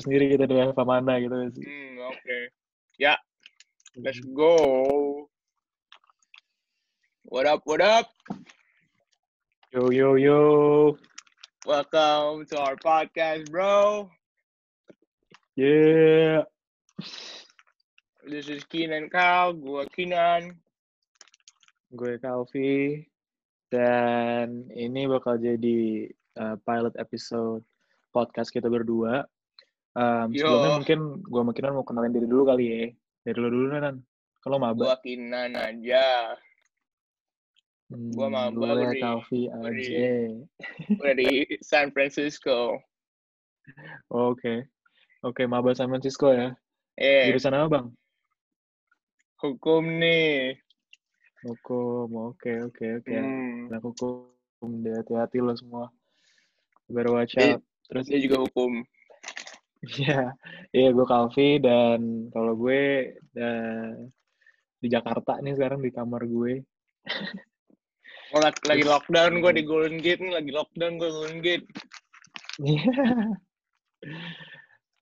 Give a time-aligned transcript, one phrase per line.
[0.00, 1.66] sendiri kita dari apa mana gitu sih.
[1.66, 2.38] Hmm, oke.
[2.96, 3.14] Ya,
[3.98, 4.56] let's go.
[7.26, 8.08] What up, what up?
[9.74, 10.40] Yo yo yo.
[11.66, 14.06] Welcome to our podcast, bro.
[15.58, 16.46] Yeah.
[18.24, 20.58] This is Keenan Kyle, gua Keenan.
[21.94, 23.06] Gue Kalvi
[23.70, 27.62] dan ini bakal jadi uh, pilot episode
[28.10, 29.26] podcast kita berdua.
[29.94, 30.42] Um, Yo.
[30.42, 32.82] sebelumnya mungkin gue makinan mau kenalin diri dulu kali ya.
[33.24, 34.02] Dari lo dulu Nan.
[34.42, 34.76] Kalau maba.
[34.92, 36.34] Gua Keenan aja.
[37.88, 40.04] Hmm, gua maba, gue di- di- aja.
[40.98, 42.82] Gua dari San Francisco.
[44.10, 44.68] Oke.
[45.24, 46.52] Oke, maba San Francisco ya.
[46.98, 47.86] Eh, Jurusan apa bang?
[49.44, 50.56] hukum nih.
[51.44, 52.08] Hukum.
[52.32, 53.12] Oke oke oke.
[53.12, 53.68] Hmm.
[53.68, 54.32] Anak hukum.
[54.64, 55.92] Hati-hati lo semua.
[56.88, 57.60] Baru watch out.
[57.88, 58.80] Terus Dia juga hukum.
[59.84, 60.32] Iya,
[60.72, 63.92] iya gue Kalvi dan kalau gue eh,
[64.80, 66.64] di Jakarta nih sekarang di kamar gue.
[68.34, 71.70] Oh, lagi, lockdown gua di Golden Gate nih, lagi lockdown gua Golden Gate.
[72.58, 72.98] Iya.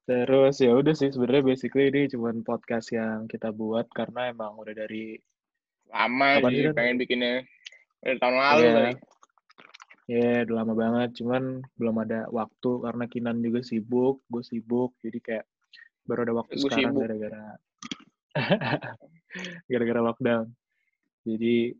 [0.04, 4.74] Terus ya udah sih sebenarnya basically ini cuma podcast yang kita buat karena emang udah
[4.76, 5.16] dari
[5.88, 7.44] Lama sih pengen bikinnya.
[8.04, 8.92] Dari tahun lalu kali.
[10.12, 15.18] Ya udah lama banget cuman belum ada waktu karena Kinan juga sibuk, gue sibuk jadi
[15.24, 15.44] kayak
[16.04, 17.00] baru ada waktu Gue sekarang sibuk.
[17.00, 17.44] gara-gara
[19.72, 20.46] gara-gara lockdown.
[21.24, 21.72] Jadi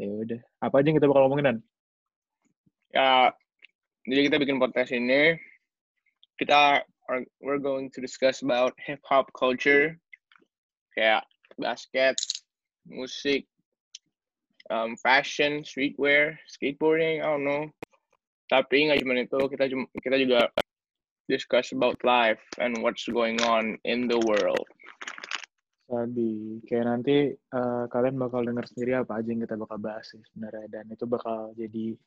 [0.00, 1.58] ya udah apa aja yang kita bakal ngomongin Nan?
[2.96, 3.30] Ya,
[4.08, 5.36] jadi kita bikin podcast ini.
[6.40, 6.80] Kita
[7.12, 9.92] are, we're going to discuss about hip hop culture,
[10.96, 11.20] kayak
[11.60, 12.16] basket,
[12.88, 13.44] musik,
[14.70, 17.68] um, fashion, streetwear, skateboarding, I don't know.
[18.48, 19.64] Tapi nggak cuma itu, kita
[20.02, 20.40] kita juga
[21.30, 24.66] discuss about life and what's going on in the world.
[25.90, 30.22] Sabi, kayak nanti eh, kalian bakal denger sendiri apa aja yang kita bakal bahas sih
[30.22, 31.98] sebenarnya dan itu bakal jadi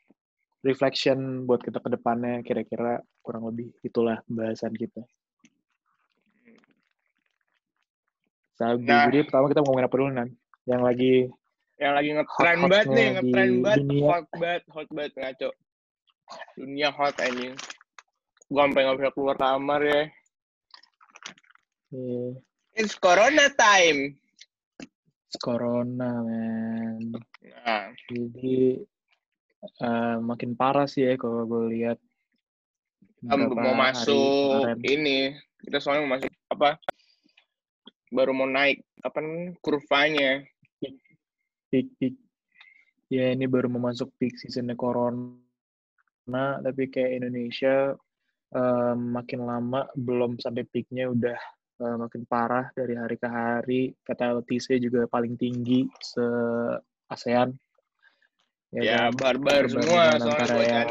[0.63, 5.03] reflection buat kita ke depannya kira-kira kurang lebih itulah pembahasan kita.
[8.55, 9.11] Sabi, Nah.
[9.11, 10.29] jadi pertama kita ngomongin apa dulu Nan?
[10.63, 11.13] Yang lagi
[11.81, 15.49] Yang lagi ngetren banget nih, ngetren banget, hot banget, hot banget ngaco.
[16.55, 17.53] Dunia hot anjing.
[18.47, 20.01] Gua sampai nggak bisa keluar kamar ya.
[21.93, 22.29] eh,
[22.73, 24.17] It's Corona time.
[25.41, 27.09] corona, men.
[27.65, 28.77] Nah, Jadi
[29.81, 31.97] eh, makin parah sih ya kalau gue lihat.
[33.17, 34.77] kita mau hari masuk kemarin.
[34.85, 35.19] ini.
[35.57, 36.77] Kita soalnya mau masuk apa?
[38.13, 39.57] Baru mau naik apa namanya?
[39.57, 40.31] kurvanya.
[41.73, 42.13] Peak peak
[43.09, 47.97] ya ini baru memasuk peak seasonnya corona tapi kayak Indonesia
[48.53, 51.39] eh, makin lama belum sampai peaknya udah
[51.81, 56.21] eh, makin parah dari hari ke hari fatality juga paling tinggi se
[57.09, 57.57] ASEAN
[58.73, 59.21] Ya, kan?
[59.21, 60.81] barbar semua soalnya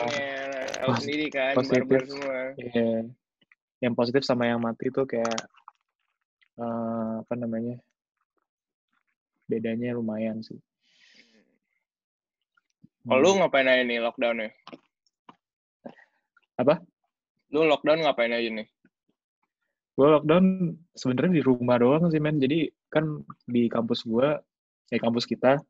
[0.87, 1.83] pos- sendiri kan, positif.
[1.83, 2.39] barbar semua.
[2.55, 3.11] Iya.
[3.83, 5.51] yang positif sama yang mati tuh kayak
[6.63, 7.75] eh, apa namanya
[9.51, 10.63] bedanya lumayan sih
[13.03, 14.51] Kalau lu ngapain aja nih lockdown-nya?
[16.59, 16.79] Apa?
[17.51, 18.69] Lu lockdown ngapain aja nih?
[19.93, 24.41] gue lockdown sebenarnya di rumah doang sih men jadi kan di kampus gue
[24.89, 25.61] ya kampus kita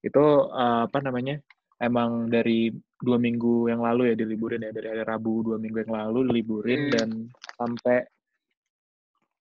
[0.00, 1.36] itu eh, apa namanya
[1.76, 5.92] emang dari dua minggu yang lalu ya diliburin ya dari hari Rabu dua minggu yang
[5.92, 6.92] lalu diliburin Hmm.
[6.92, 7.08] dan
[7.56, 7.98] sampai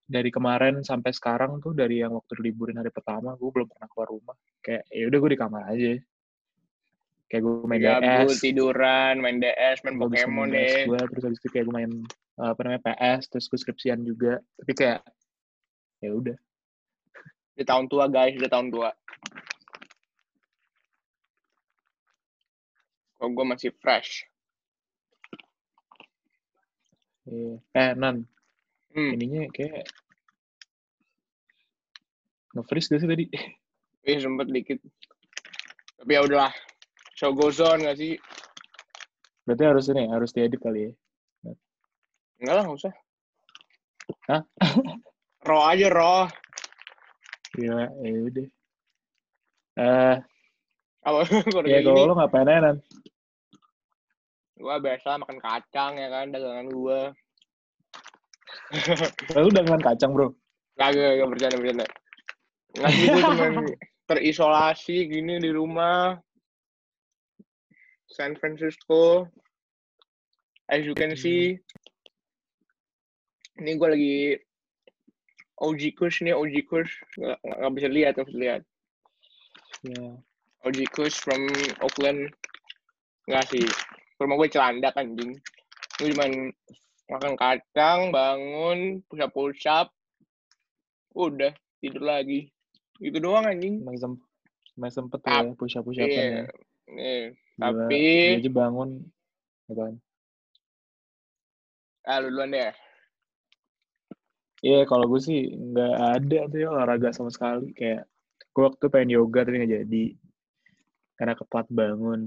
[0.06, 4.10] dari kemarin sampai sekarang tuh dari yang waktu liburin hari pertama gue belum pernah keluar
[4.12, 5.92] rumah kayak ya udah gue di kamar aja
[7.26, 10.86] kayak gue main Gabut, DS tiduran, main DS, main bisa Pokemon main deh.
[10.86, 11.92] gue terus habis itu kayak gue main
[12.38, 15.02] uh, apa namanya PS terus gue skripsian juga tapi kayak
[16.04, 16.38] ya udah
[17.56, 18.92] Di tahun tua guys, di tahun tua.
[23.16, 24.28] Kok gue masih fresh.
[27.26, 27.58] Iya.
[27.74, 28.28] eh nan
[28.92, 29.88] Hmm, ininya kayak
[32.56, 33.26] nge-freeze gak sih tadi
[34.08, 34.80] eh sempet dikit.
[36.00, 36.54] Tapi ya udahlah.
[37.16, 38.20] Show goes on gak sih?
[39.46, 40.92] berarti harus ini harus diedit kali ya
[42.36, 42.94] Enggak lah, nggak usah.
[44.28, 44.42] Hah?
[45.48, 46.28] Raw aja, raw.
[47.56, 48.48] Gila, ya udah
[49.76, 50.18] eh
[51.06, 51.20] Apa?
[51.72, 52.78] Ya kalau lo ngapain aja nan
[54.56, 57.00] gue biasa makan kacang ya kan, dagangan gue.
[59.36, 60.32] lu udah makan kacang bro
[60.80, 61.86] Kagak, gak bercanda, bercanda.
[62.76, 63.54] Nggak sih, gue cuman
[64.08, 66.20] terisolasi gini di rumah.
[68.10, 69.30] San Francisco.
[70.70, 71.58] As you can see.
[73.56, 74.16] Ini gue lagi
[75.62, 76.92] OG Kush nih, OG Kush.
[77.16, 78.62] Nggak, nggak bisa lihat, nggak bisa lihat.
[79.86, 80.08] Ya.
[80.66, 81.48] OG Kush from
[81.80, 82.34] Oakland.
[83.30, 83.66] Nggak sih.
[84.20, 85.38] Rumah gue celanda kan, anjing.
[86.02, 86.52] Gue cuman
[87.08, 89.88] makan kacang, bangun, push-up push-up.
[91.16, 92.52] Udah, tidur lagi.
[93.00, 93.86] Itu doang anjing.
[93.86, 94.14] Masih sem
[94.76, 96.20] masih sempet ya push up push up Iya.
[96.20, 96.44] ya.
[96.92, 98.04] Nih, Gila, tapi
[98.40, 98.90] aja bangun
[99.72, 99.96] apaan?
[102.06, 102.74] ah lu duluan deh.
[104.66, 107.74] Iya, kalau gue sih nggak ada tuh ya olahraga sama sekali.
[107.74, 108.10] Kayak
[108.54, 110.06] gue waktu pengen yoga tapi nggak jadi
[111.18, 112.22] karena ketelat bangun.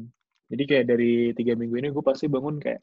[0.48, 2.80] Jadi kayak dari tiga minggu ini gue pasti bangun kayak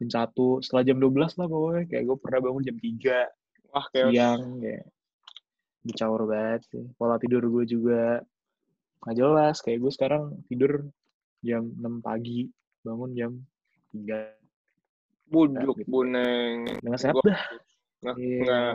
[0.00, 1.82] jam satu setelah jam 12 lah pokoknya.
[1.88, 3.28] Kayak gue pernah bangun jam 3
[3.74, 4.84] Wah, kayak siang kayak
[5.84, 6.84] dicaur banget sih.
[6.96, 8.22] Pola tidur gue juga
[9.04, 9.56] nggak jelas.
[9.60, 10.88] Kayak gue sekarang tidur
[11.44, 12.48] jam 6 pagi,
[12.80, 13.32] bangun jam
[13.92, 14.32] 3.
[15.24, 15.88] bujuk gitu.
[15.88, 16.68] buneng.
[16.80, 17.40] Nggak sehat Gua- dah.
[18.00, 18.38] Nggak, Iya.
[18.40, 18.74] nggak.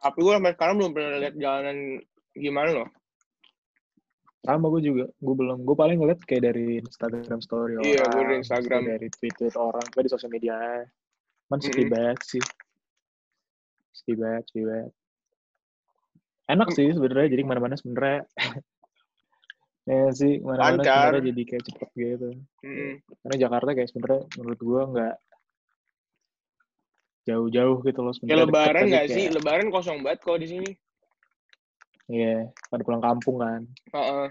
[0.00, 1.76] Tapi gue sampai sekarang belum pernah lihat jalanan
[2.32, 2.88] gimana loh.
[4.40, 5.04] Sama gue juga.
[5.18, 5.58] Gue belum.
[5.62, 7.84] Gue paling ngeliat kayak dari Instagram story orang.
[7.84, 8.80] Iya, gue dari Instagram.
[8.88, 9.84] Dari tweet orang.
[9.92, 10.56] Gue di sosial media.
[11.50, 11.92] Man sepi Mm-mm.
[11.92, 12.44] banget sih.
[13.92, 14.92] Sepi banget, sepi banget.
[16.48, 16.74] Enak Mm.
[16.74, 17.28] sih sebenarnya.
[17.28, 18.24] Jadi ke mana-mana sebenarnya.
[19.84, 22.28] ya sih, sebenarnya jadi kayak cepet gitu.
[22.62, 22.92] Mm-mm.
[23.20, 25.14] Karena Jakarta kayak sebenarnya menurut gue nggak
[27.22, 28.12] jauh-jauh gitu loh.
[28.12, 29.24] Kayak sebenarnya deket, lebaran nggak sih?
[29.26, 30.70] kayak- Lebaran kosong banget kok di sini.
[32.10, 32.36] Iya,
[32.66, 33.60] pada pulang kampung kan.
[33.94, 34.26] Heeh.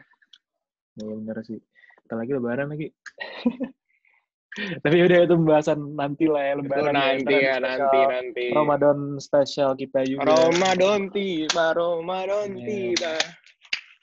[0.98, 1.60] Iya bener sih.
[2.06, 2.88] Ntar lagi lebaran lagi.
[4.84, 6.92] Tapi udah itu pembahasan nanti lah ya Itu lebaran.
[6.92, 8.46] nanti Ntar ada ya, nanti nanti.
[8.52, 10.28] Ramadan spesial kita juga.
[10.28, 12.66] Ramadan tiba, Ramadan Iya.
[12.68, 13.14] tiba.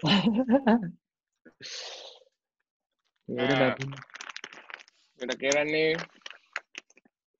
[3.26, 3.74] Ya udah Nah.
[5.16, 5.96] Kira-kira nih,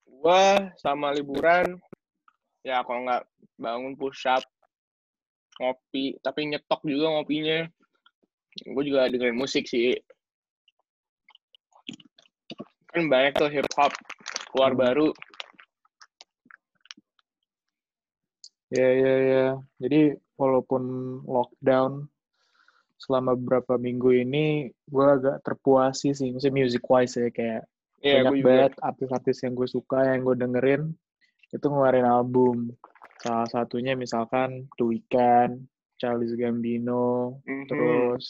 [0.09, 1.77] gua sama liburan,
[2.65, 3.23] ya kalau nggak
[3.61, 4.41] bangun push up,
[5.61, 7.69] ngopi, tapi nyetok juga ngopinya.
[8.65, 9.93] Gue juga dengerin musik sih.
[12.89, 13.93] Kan banyak tuh hip hop
[14.49, 14.81] keluar Hmm.
[14.81, 15.09] baru.
[18.73, 19.45] Ya ya ya.
[19.77, 20.83] Jadi walaupun
[21.29, 22.09] lockdown
[23.07, 27.63] selama beberapa minggu ini gue agak terpuasi sih, maksudnya music wise ya kayak
[27.97, 30.93] Iya, banyak banget artis-artis yang gue suka yang gue dengerin
[31.49, 32.75] itu ngeluarin album.
[33.17, 35.65] Salah satunya misalkan The Weeknd,
[35.97, 37.65] Charles Gambino, Mhm.
[37.65, 38.25] terus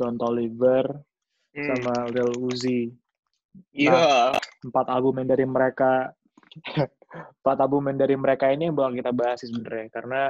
[0.00, 1.04] Don Toliver,
[1.52, 1.66] Hmm.
[1.66, 2.88] sama Lil Uzi.
[3.74, 4.32] Iya.
[4.64, 6.14] Empat album yang dari mereka,
[7.42, 9.90] empat album yang dari mereka ini yang bakal kita bahas sih sebenarnya.
[9.92, 10.22] Karena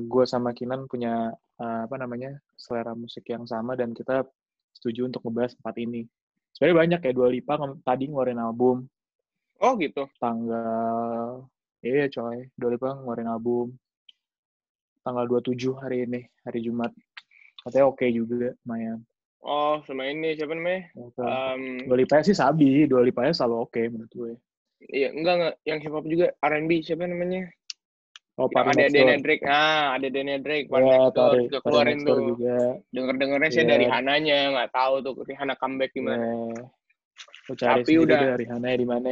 [0.00, 4.22] gue sama Kinan punya eh, apa namanya selera musik yang sama dan kita
[4.72, 6.06] setuju untuk ngebahas empat ini.
[6.54, 7.54] Sebenarnya banyak ya Dua Lipa
[7.84, 8.88] tadi ngeluarin album
[9.60, 10.04] Oh gitu.
[10.20, 11.48] tanggal
[11.80, 13.72] iya coy Dua Lipa ngeluarin album
[15.00, 16.92] tanggal 27 hari ini hari Jumat
[17.64, 19.00] katanya oke juga lumayan
[19.46, 20.90] Oh, sama ini siapa namanya?
[20.98, 24.32] Um, Dua Lipa sih sabi Dua Lipa selalu oke menurut gue
[24.92, 25.54] iya, enggak enggak.
[25.64, 27.48] Yang hip hop juga R&B siapa namanya?
[28.36, 29.44] Oh Yang Party ada Daniel Drake.
[29.48, 30.66] Ah, ada Daniel Drake.
[30.68, 32.16] Ya Next Door Party juga keluarin tuh.
[32.30, 32.56] juga
[32.92, 33.70] Denger-dengernya sih Iya.
[33.72, 36.20] dari Hananya, nggak tahu tuh Rihanna comeback gimana.
[36.20, 36.64] ya
[37.48, 38.20] Lu cari Tapi udah.
[38.20, 39.10] deh Rihanna di mana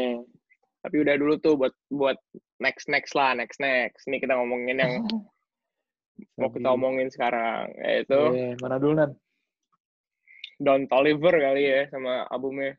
[0.84, 2.18] Tapi udah dulu tuh buat buat
[2.60, 4.04] next next lah, next next.
[4.04, 4.92] Ini kita ngomongin yang
[6.38, 9.10] mau kita omongin sekarang, yaitu Iya, mana dulu Nan
[10.60, 12.76] Don Toliver kali ya sama albumnya.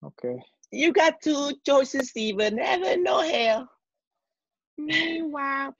[0.00, 0.38] oke
[0.70, 2.58] You got two choices, Steven.
[2.58, 3.70] Never know hell.
[4.74, 5.72] Meanwhile,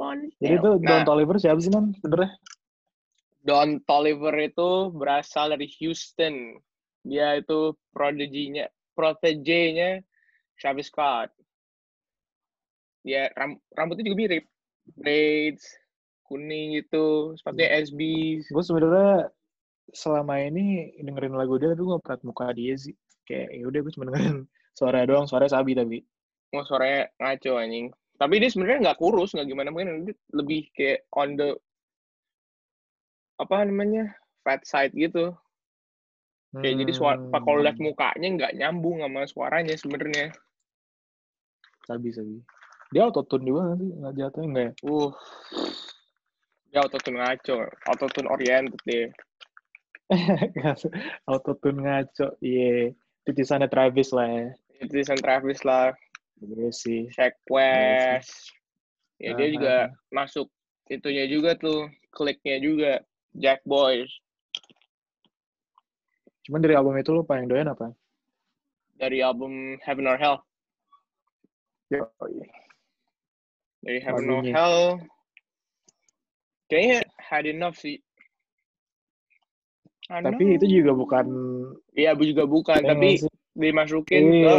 [0.00, 2.32] on jadi itu Don Nah, Toliver siapa sih Nan sebenarnya
[3.42, 6.56] Don Toliver itu berasal dari Houston.
[7.02, 9.98] Dia itu prodiginya, protege-nya
[10.54, 11.34] Travis Scott.
[13.02, 14.44] Dia ram, rambutnya juga mirip.
[14.94, 15.66] Braids,
[16.30, 18.00] kuning gitu, sepatunya SB.
[18.46, 19.30] gue sebenarnya
[19.90, 22.94] selama ini dengerin lagu dia tapi gue gak pernah muka dia sih
[23.28, 24.38] kayak ya udah gue cuma dengerin
[24.78, 26.00] suara doang suara sabi tapi
[26.52, 27.88] Mau suaranya ngaco anjing.
[28.20, 31.56] Tapi dia sebenarnya nggak kurus, nggak gimana mungkin dia lebih kayak on the
[33.40, 34.14] apa namanya
[34.46, 35.34] fat side gitu.
[36.52, 40.30] Kayak jadi suara Hmm, kalau lihat mukanya nggak nyambung sama suaranya sebenarnya.
[41.82, 42.38] sabi sabi
[42.94, 45.10] dia autotune juga sih nggak jatuhnya enggak ya Uh.
[46.70, 47.58] Dia autotune ngaco,
[47.90, 49.08] autotune oriented deh.
[51.30, 52.92] autotune ngaco iya
[53.26, 54.46] titisannya Travis lah ya
[54.90, 55.94] Jason Travis lah,
[56.42, 58.50] iya sih Shaq West.
[59.22, 59.76] Ya dia juga
[60.10, 60.50] masuk
[60.90, 62.92] itunya juga tuh, kliknya juga.
[63.32, 64.12] Jack Boys.
[66.42, 67.94] cuman dari album itu lo paling doyan apa
[68.98, 70.42] Dari album Heaven or Hell.
[71.88, 72.44] Yoi.
[73.80, 74.42] Dari Heaven or.
[74.44, 75.00] Hell.
[76.68, 78.02] Kayaknya had enough sih.
[80.12, 81.26] Tapi itu juga bukan
[81.96, 83.16] Iya, juga bukan, ya tapi
[83.56, 84.44] dimasukin iya.
[84.44, 84.56] ke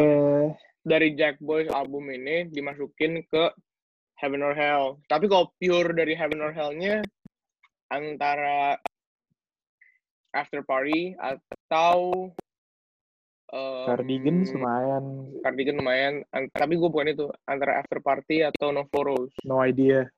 [0.83, 3.55] dari Jack Boys album ini dimasukin ke
[4.19, 4.99] Heaven or Hell.
[5.07, 7.03] Tapi kalau pure dari Heaven or Hell-nya
[7.91, 8.77] antara
[10.33, 12.29] After Party atau
[13.53, 15.03] um, Cardigans lumayan.
[15.45, 19.31] Cardigan lumayan, An- tapi gue bukan itu antara After Party atau No Photos.
[19.45, 20.09] No idea.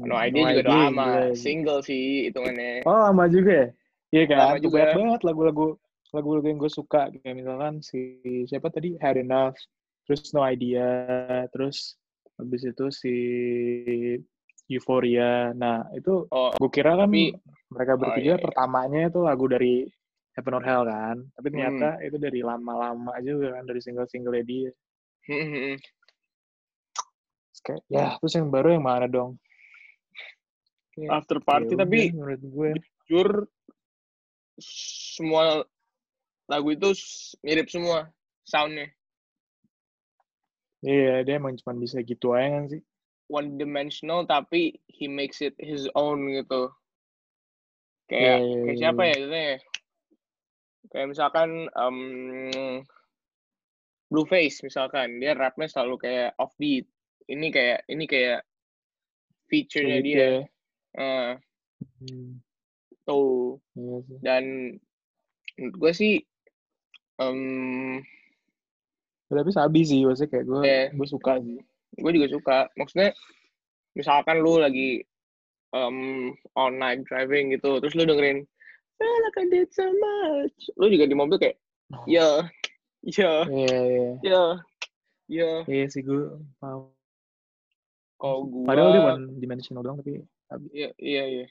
[0.00, 1.36] No Idea juga udah lama, gila.
[1.36, 2.80] single sih hitungannya.
[2.88, 3.68] Oh lama juga ya?
[4.08, 4.38] Iya kan?
[4.40, 4.78] Lama juga.
[4.80, 5.66] Banyak banget lagu-lagu
[6.12, 9.56] lagu-lagu yang gue suka kayak misalkan si siapa tadi Had Enough,
[10.04, 10.88] terus No Idea,
[11.50, 11.96] terus
[12.36, 13.14] habis itu si
[14.66, 15.52] Euphoria.
[15.52, 17.36] Nah itu Oh, gue kira kan tapi-
[17.72, 18.44] mereka oh, bertiga iya, iya.
[18.44, 19.74] pertamanya itu lagu dari
[20.32, 21.54] Heaven or Hell kan, tapi Hmm.
[21.56, 24.72] ternyata itu dari lama-lama juga kan dari single-single dia.
[25.28, 25.76] hmm,
[27.52, 29.36] Terus kayak, ya terus yang baru yang mana dong?
[30.92, 32.68] Kayak, After Party ya tapi menurut gue
[33.08, 33.28] jujur
[34.60, 35.64] semua
[36.48, 36.92] lagu itu
[37.40, 38.08] mirip semua
[38.44, 38.88] soundnya
[40.82, 42.82] iya dia emang cuma bisa gitu aja kan sih.
[43.32, 46.68] one dimensional tapi he makes it his own gitu.
[48.12, 49.08] Kayak iya, kayak iya, siapa iya.
[49.08, 49.56] ya itu ya?
[50.92, 51.98] Kayak misalkan um,
[54.12, 56.84] Blueface misalkan dia rapnya selalu kayak offbeat.
[57.24, 58.44] Ini kayak ini kayak
[59.48, 60.20] feature-nya Sulit dia.
[60.20, 60.40] ya.
[60.92, 62.44] Hmm,
[63.08, 63.56] tuh.
[63.72, 64.44] Iya dan
[65.56, 66.14] menurut gue sih
[67.16, 67.96] um,
[69.34, 70.82] tapi sabi sih, maksudnya kayak gue, Iya.
[70.92, 71.58] gue suka sih.
[71.92, 72.58] gue juga suka.
[72.76, 73.10] Maksudnya
[73.92, 75.04] misalkan lu lagi
[75.72, 78.44] um, all night driving gitu terus lu dengerin
[78.96, 80.56] feel like I did so much.
[80.80, 81.56] Lu juga di mobil kayak
[82.08, 82.48] ya
[83.04, 83.32] ya
[84.22, 84.42] ya
[85.28, 86.88] ya Iya sih gue paham.
[88.16, 90.22] kalau gua Padahal dia one dimensional doang, tapi
[90.70, 91.46] iya iya iya.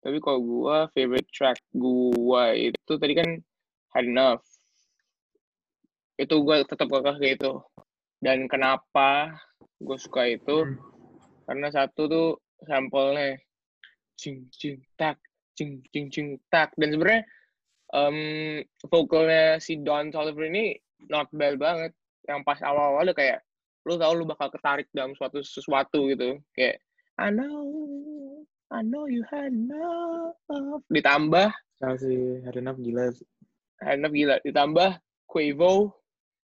[0.00, 3.28] Tapi kalau gua favorite track gua itu tadi kan
[3.90, 4.44] had enough
[6.20, 7.52] itu gua tetap kekeh ke itu
[8.24, 9.36] dan kenapa
[9.84, 10.64] gue suka itu?
[10.64, 10.80] Hmm.
[11.44, 12.28] karena satu tuh
[12.64, 13.36] sampelnya
[14.16, 15.20] cing cing tak
[15.52, 16.72] cing cing cing tak.
[16.80, 17.20] Dan sebenarnya
[17.92, 20.72] um, vokalnya si Don Toliver ini
[21.12, 21.92] not bad banget.
[22.24, 23.38] Yang pas awal-awal udah kayak
[23.84, 26.40] lu tau lu bakal ketarik dalam suatu sesuatu gitu.
[26.56, 26.80] Kayak
[27.20, 27.60] I know
[28.72, 30.32] I know you had enough.
[30.88, 31.52] Ditambah
[31.84, 33.12] Nah, si Harinaf gila.
[33.12, 33.28] Sih.
[33.84, 34.40] had enough gila.
[34.40, 34.96] Ditambah
[35.28, 35.92] Quavo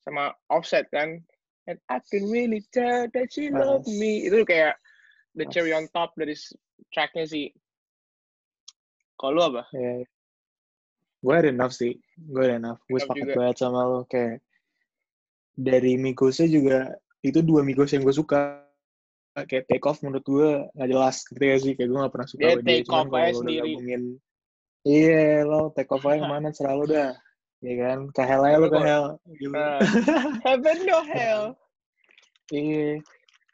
[0.09, 1.21] sama Offset kan
[1.69, 3.93] and I can really tell that she love Pas.
[4.01, 4.81] me itu kayak
[5.37, 5.53] the Pas.
[5.53, 6.33] cherry on top dari
[6.91, 7.53] tracknya sih
[9.21, 10.09] kalau lu apa Iya, iya.
[11.19, 11.99] Gue ada enough sih.
[12.15, 12.81] Gue ada enough.
[12.87, 14.07] Gue sepakat banget sama lo.
[14.07, 14.39] Kayak
[15.59, 16.95] dari Migosnya juga,
[17.27, 18.63] itu dua Migos yang gue suka.
[19.35, 21.27] Kayak take off menurut gue gak jelas.
[21.27, 21.73] Gitu ya sih.
[21.75, 23.71] Kayak gue gak pernah suka Dia take Cuman off aja sendiri.
[24.87, 27.11] iya lo take off aja ke mana serah lo dah.
[27.59, 27.99] Iya kan?
[28.15, 29.07] Ke hell aja lo ke hell.
[29.35, 29.51] Gitu.
[29.59, 29.81] Uh,
[30.47, 31.43] heaven no hell
[32.49, 33.03] Iya.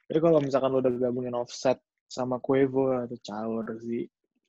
[0.07, 4.05] Tapi kalau misalkan lo udah gabungin offset sama Quavo atau caur sih.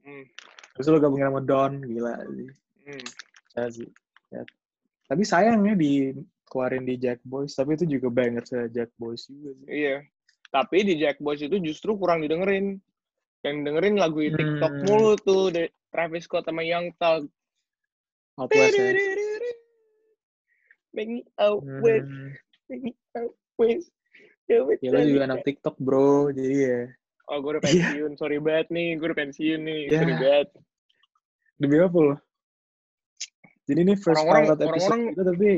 [0.05, 0.27] Hmm,
[0.75, 2.49] Terus lo gabungin sama Don, gila sih.
[2.85, 3.05] hmm.
[3.55, 3.89] Saya sih.
[4.29, 4.43] Ya.
[5.07, 9.67] Tapi sayangnya dikeluarin di Jack Boys, tapi itu juga banger se Jack Boys juga sih.
[9.71, 10.03] iya
[10.45, 12.79] tapi di Jack Boys itu justru kurang didengerin
[13.43, 14.83] yang dengerin lagu di TikTok Hmm.
[14.87, 15.51] mulu tuh
[15.91, 17.27] Travis Scott sama Young Thug
[18.39, 18.91] Outlast ya.
[20.95, 22.31] Make me out with, Hmm.
[22.71, 23.83] make me out with.
[24.47, 26.79] Ya lo juga anak TikTok bro, jadi ya.
[27.27, 27.89] Oh, gue udah Iya.
[27.91, 28.11] pensiun.
[28.15, 28.89] Sorry banget nih.
[28.95, 29.81] Gue udah pensiun nih.
[29.89, 29.97] Ya.
[29.99, 30.47] Sorry banget.
[31.57, 32.15] Demi apa lo?
[33.65, 35.49] Jadi ini first Orang-orang- pilot episode orang-orang- kita tapi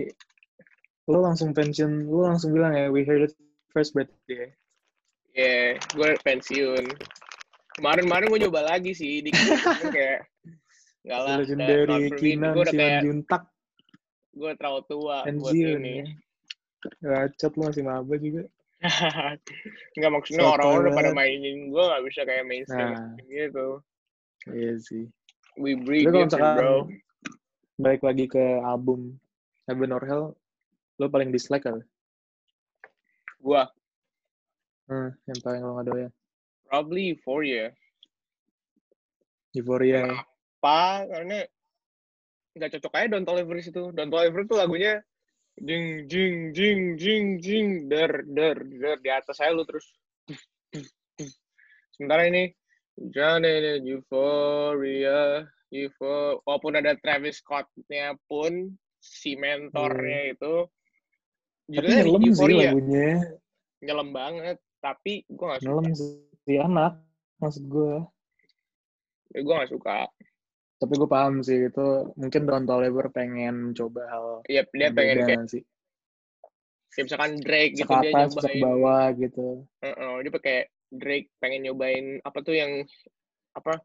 [1.07, 3.35] lo langsung pensiun, lo langsung bilang ya, we heard it
[3.69, 4.47] first birthday.
[5.35, 6.83] Ya, gue udah pensiun.
[7.75, 9.21] Kemarin-kemarin gue coba lagi sih.
[9.21, 9.29] Cuman
[9.99, 10.19] kayak,
[11.03, 11.35] enggak lah.
[11.43, 13.43] Legendary Kinan, Gue udah kayak, Juntak,
[14.37, 15.93] gue terlalu tua buat pensiun ini.
[15.97, 16.05] ya.
[17.01, 18.43] Gacot lo masih maba juga.
[19.97, 23.17] Enggak maksudnya orang-orang udah pada mainin gue gak bisa kayak mainstream Nah.
[23.25, 23.67] gitu.
[24.47, 25.03] Iya sih.
[25.57, 26.75] We different, misalkan bro.
[27.75, 29.17] balik lagi ke album
[29.65, 30.25] Heaven or Hell,
[30.95, 31.81] lo paling dislike apa?
[33.37, 33.63] Gue
[34.87, 36.11] Hmm, yang paling lo gak doyan.
[36.63, 37.73] probably Euphoria.
[39.51, 40.05] Euphoria.
[40.05, 40.15] ya.
[40.61, 40.79] Apa?
[41.07, 41.37] Karena
[42.57, 43.83] nggak cocok aja Don't Toliver itu.
[43.93, 44.99] Don't Toliver tuh lagunya
[45.57, 49.85] jing jing jing jing jing der der der di atas saya lu terus.
[51.97, 52.53] Sementara ini
[52.97, 56.41] Johnny Euphoria, Euphoria.
[56.45, 60.65] Walaupun ada Travis Scott-nya pun si mentornya itu
[61.69, 62.69] Tapi nyelam sih Euphoria.
[62.73, 63.09] lagunya.
[63.77, 66.93] nyelam banget tapi gue nggak suka nyelam sih anak
[67.37, 67.95] maksud gue
[69.35, 70.09] ya, gue nggak suka
[70.77, 75.49] tapi gue paham sih itu mungkin Don Toliver pengen coba hal Iya, dia pengen kayak,
[75.49, 75.63] sih.
[76.93, 79.45] Kayak misalkan Drake gitu dia bisa ke nyobain bawah gitu.
[79.81, 80.57] Heeh, dia pakai
[80.93, 82.71] Drake pengen nyobain apa tuh yang
[83.57, 83.81] apa?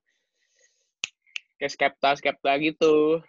[1.56, 3.24] Kayak skepta skepta gitu.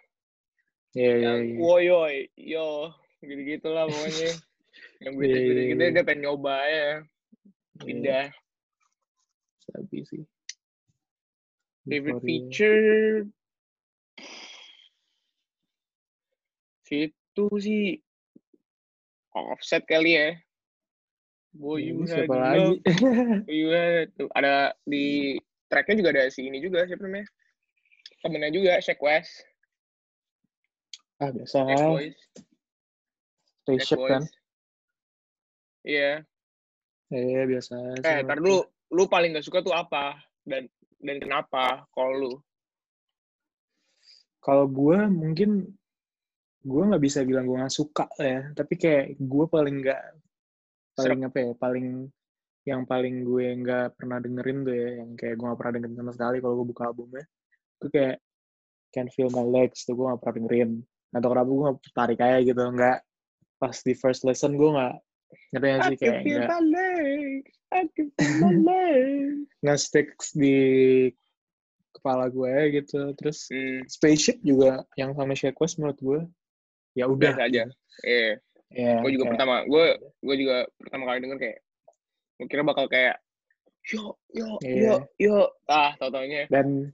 [0.94, 1.56] Iya iya yang iya.
[1.58, 2.92] woyoy yo
[3.24, 4.32] gitu gitulah pokoknya.
[5.04, 5.92] Yang Iya, iya, beda gitu iya.
[5.94, 6.88] dia pengen nyoba ya.
[7.74, 8.24] Iya, pindah
[9.64, 10.22] sabi sih.
[11.84, 13.28] Favorite feature
[16.84, 17.98] situ sih.
[19.34, 20.28] Offset kali ya.
[21.54, 22.74] Boy, you Ini had siapa lagi?
[24.18, 25.38] Tuh ada di
[25.70, 27.30] tracknya juga ada si ini juga siapa namanya?
[28.26, 29.46] Temennya juga Shaq West.
[31.22, 31.62] Ah biasa.
[33.62, 34.26] Spaceship kan?
[34.26, 34.34] Boys.
[35.86, 36.12] Iya.
[37.14, 38.02] Iya biasa.
[38.02, 40.18] Eh ntar dulu lu paling gak suka tuh apa?
[40.42, 40.66] Dan
[40.98, 41.86] dan kenapa?
[41.94, 42.32] Kalau lu.
[44.42, 45.70] Kalau gue mungkin
[46.64, 48.50] gue nggak bisa bilang gue nggak suka ya.
[48.56, 50.02] Tapi kayak gue paling nggak
[50.94, 51.86] paling apa ya paling
[52.64, 56.12] yang paling gue nggak pernah dengerin tuh ya yang kayak gue nggak pernah dengerin sama
[56.16, 57.24] sekali kalau gue buka albumnya
[57.76, 58.16] itu kayak
[58.94, 60.70] Can't Feel My Legs tuh gue nggak pernah dengerin.
[61.14, 62.98] Tahu kenapa gue nggak tertarik aja gitu nggak
[63.60, 64.94] pas di first lesson gue nggak
[65.54, 66.48] ngerti nggak sih kayak nggak
[67.70, 68.06] can
[69.62, 70.56] nggak sticks di
[71.94, 76.20] kepala gue gitu terus hmm, spaceship juga yang sama Shaq West menurut gue
[76.94, 77.62] ya udah biasa aja.
[78.02, 78.32] Iya.
[78.74, 79.84] Ya gue juga kayak- pertama gue
[80.18, 81.58] gue juga pertama kali denger kayak
[82.34, 83.16] gue kira bakal kayak
[83.84, 84.94] yo yo yo Iya.
[85.20, 85.36] yo
[85.68, 86.90] ah tau taunya dan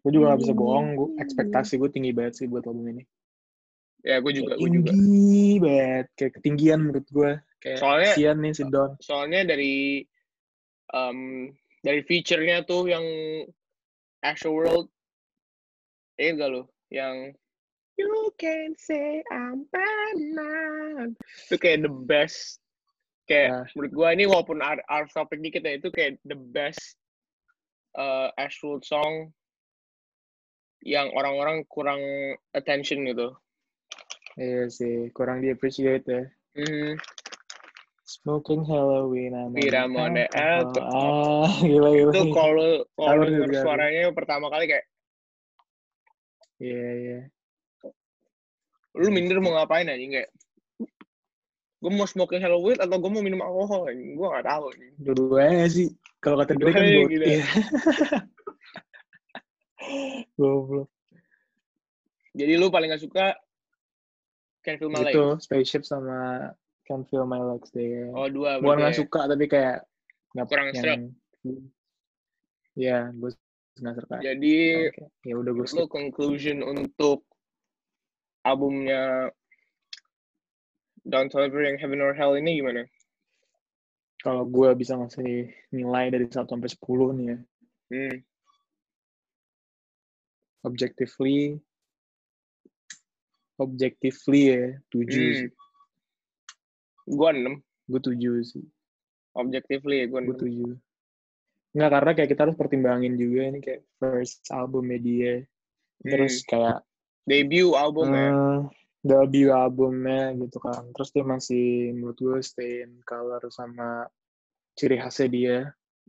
[0.00, 3.02] gue juga gak bisa bohong gue ekspektasi gue tinggi banget sih buat album ini.
[4.00, 4.90] Ya gue juga gue juga.
[4.90, 7.30] Tinggi banget kayak ketinggian menurut gue
[7.60, 8.90] kayak Soalnya- kasian nih si Don.
[8.98, 10.02] soalnya dari
[10.90, 11.46] um,
[11.78, 13.04] dari feature-nya tuh yang
[14.20, 14.86] Actual World
[16.16, 17.32] eh gak lo yang
[18.00, 22.64] You can say I'm Batman itu kayak the best.
[23.28, 23.64] Kayak Nah.
[23.76, 26.96] menurut gua ini walaupun our, our topic dikit ya itu kayak the best
[27.94, 29.30] uh, Ashworld song
[30.80, 32.00] yang orang-orang kurang
[32.56, 33.36] attention gitu.
[34.40, 36.24] iya sih kurang di appreciate ya.
[36.56, 36.96] Hmm,
[38.08, 39.54] Smoking Halloween I'm
[39.94, 41.44] on the alcohol.
[41.46, 42.12] ah gila gila.
[42.16, 44.86] Itu kalau kalau suaranya pertama kali kayak
[46.58, 47.20] iya iya
[48.98, 50.30] lu minder mau ngapain anjing kayak
[51.80, 54.94] gue mau smoking Halloween atau gue mau minum alkohol anjing gue gak tahu anjing.
[55.00, 55.88] dua-duanya sih
[56.20, 57.24] kalau kata Drake kan both gila.
[57.24, 57.44] iya
[60.40, 60.88] goblok
[62.36, 63.32] jadi lu paling gak suka
[64.60, 66.52] Can't Feel My itu Legs spaceship sama
[66.84, 69.00] Can't Feel My Legs deh oh dua berarti nggak ya.
[69.00, 69.78] suka tapi kayak
[70.36, 71.02] nggak Kurang yang
[72.76, 73.30] ya gue
[73.80, 74.56] nggak suka jadi
[74.92, 75.04] Oke.
[75.24, 77.24] ya udah gue lu conclusion untuk
[78.42, 79.30] albumnya
[81.00, 82.84] Don't Deliver yang Heaven or Hell ini gimana?
[84.20, 87.38] kalau gue bisa ngasih nilai dari 1 sampai 10 nih ya
[87.90, 88.16] Hmm.
[90.62, 91.58] objectively
[93.56, 95.34] objectively ya 7 Hmm.
[95.40, 95.50] sih
[97.10, 97.58] Gua 6.
[97.88, 98.64] gue 7 sih
[99.34, 100.36] Objectively ya gue 6.
[100.36, 100.78] 7
[101.70, 105.38] Nggak, karena kayak kita harus pertimbangin juga ini kayak first album media
[106.02, 106.82] terus kayak
[107.28, 108.28] Debut album ya.
[108.32, 108.58] eh,
[109.00, 114.08] debut albumnya gitu kan terus dia masih menurut gue stay in color sama
[114.76, 115.58] ciri khasnya dia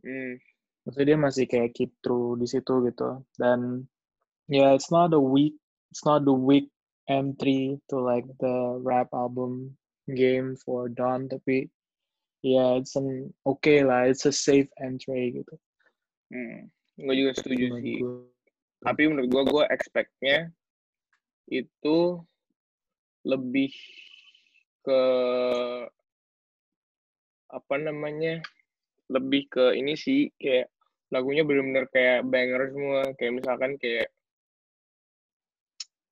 [0.02, 0.34] Hmm.
[0.82, 3.86] maksudnya dia masih kayak keep true di situ gitu dan
[4.50, 5.54] ya yeah, it's not a weak
[5.94, 6.66] it's not the weak
[7.06, 9.78] entry to like the rap album
[10.10, 11.70] game for Don tapi
[12.42, 15.54] ya yeah, it's an okay lah it's a safe entry gitu
[16.32, 16.72] Hmm.
[16.96, 17.98] Gue juga setuju menurut sih.
[18.00, 18.16] gue.
[18.82, 20.48] Tapi menurut gua gua expect-nya
[21.50, 22.22] itu
[23.26, 23.72] lebih
[24.82, 25.02] ke
[27.52, 28.42] apa namanya?
[29.10, 30.72] Lebih ke ini sih kayak
[31.12, 34.08] lagunya bener-bener kayak banger semua kayak misalkan kayak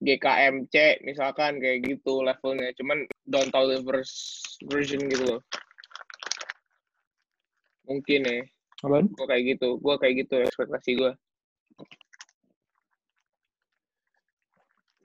[0.01, 5.41] GKMC misalkan kayak gitu levelnya cuman don't tell the verse version gitu loh
[7.89, 8.41] mungkin ya
[8.81, 9.13] Apaan?
[9.13, 11.13] gue kayak gitu gue kayak gitu ekspektasi gue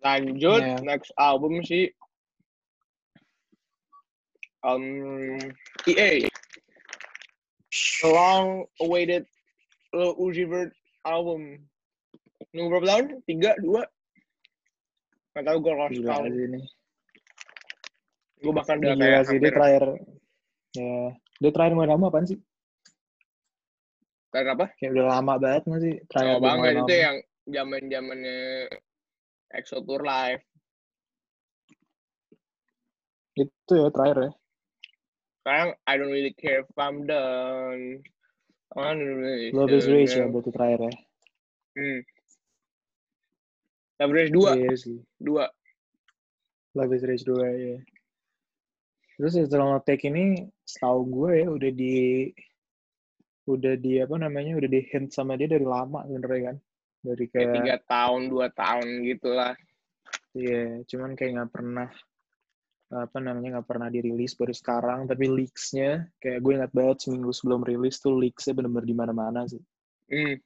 [0.06, 0.78] lanjut Ya.
[0.86, 1.90] next album sih.
[4.62, 5.38] Um
[5.90, 6.30] EA
[8.06, 9.26] long awaited
[9.94, 10.72] Lil Uzi Vert
[11.06, 11.58] album.
[12.54, 13.06] Nunggu berapa tahun?
[13.26, 13.82] Tiga dua?
[15.34, 16.60] Nggak tahu gue lost tahun sih ini.
[18.40, 19.84] Gue bahkan udah kayak sih dia terakhir.
[20.76, 21.00] Ya.
[21.42, 22.40] Dia terakhir main album apaan sih?
[24.32, 24.66] Terakhir apa?
[24.80, 25.94] Kayak udah lama banget nggak sih?
[26.08, 28.40] Terakhir Lama banget itu yang zaman zamannya
[29.54, 30.44] EXO Tour Live.
[33.36, 34.32] Itu ya terakhir ya.
[35.44, 38.02] Sekarang I don't really care if I'm done.
[38.74, 40.94] I don't really Love is Rage ya berarti terakhir ya.
[41.76, 42.00] Hmm.
[44.02, 44.64] Love is Rage 2.
[44.66, 44.98] Iya sih.
[45.22, 46.80] 2.
[46.80, 47.78] Love is Rage 2 ya.
[49.16, 52.28] Terus Eternal Take ini setahu gue ya udah di
[53.46, 56.58] udah di apa namanya udah di hint sama dia dari lama sebenarnya kan
[57.06, 59.54] dari Kayak tiga tahun, dua tahun gitu lah.
[60.34, 61.88] iya cuman kayak nggak pernah
[62.86, 67.66] apa namanya nggak pernah dirilis baru sekarang tapi leaksnya kayak gue ingat banget seminggu sebelum
[67.66, 69.62] rilis tuh leaksnya bener-bener di mana-mana sih
[70.06, 70.38] Hmm.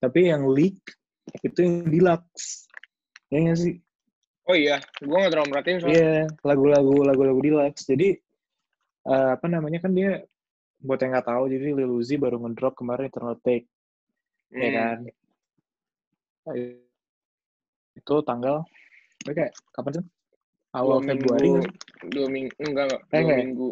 [0.00, 0.80] tapi yang leak
[1.44, 2.66] itu yang deluxe
[3.28, 3.76] ya nggak sih
[4.42, 5.94] Oh iya, gue gak terlalu merhatiin soalnya.
[5.94, 7.86] Iya, lagu-lagu lagu-lagu deluxe.
[7.86, 8.18] Jadi
[9.06, 10.18] eh, apa namanya kan dia
[10.82, 13.70] buat yang nggak tahu jadi Lil Uzi baru ngedrop kemarin Eternal Take
[14.50, 14.74] ya Hmm.
[14.74, 14.98] kan.
[16.42, 16.54] Nah,
[17.92, 18.64] Itu tanggal
[19.22, 20.04] kayak kapan sih?
[20.72, 21.62] Awal Dua Februari minggu.
[22.08, 23.00] Dua minggu, enggak, enggak.
[23.12, 23.36] Eh, Dua ya?
[23.44, 23.68] minggu.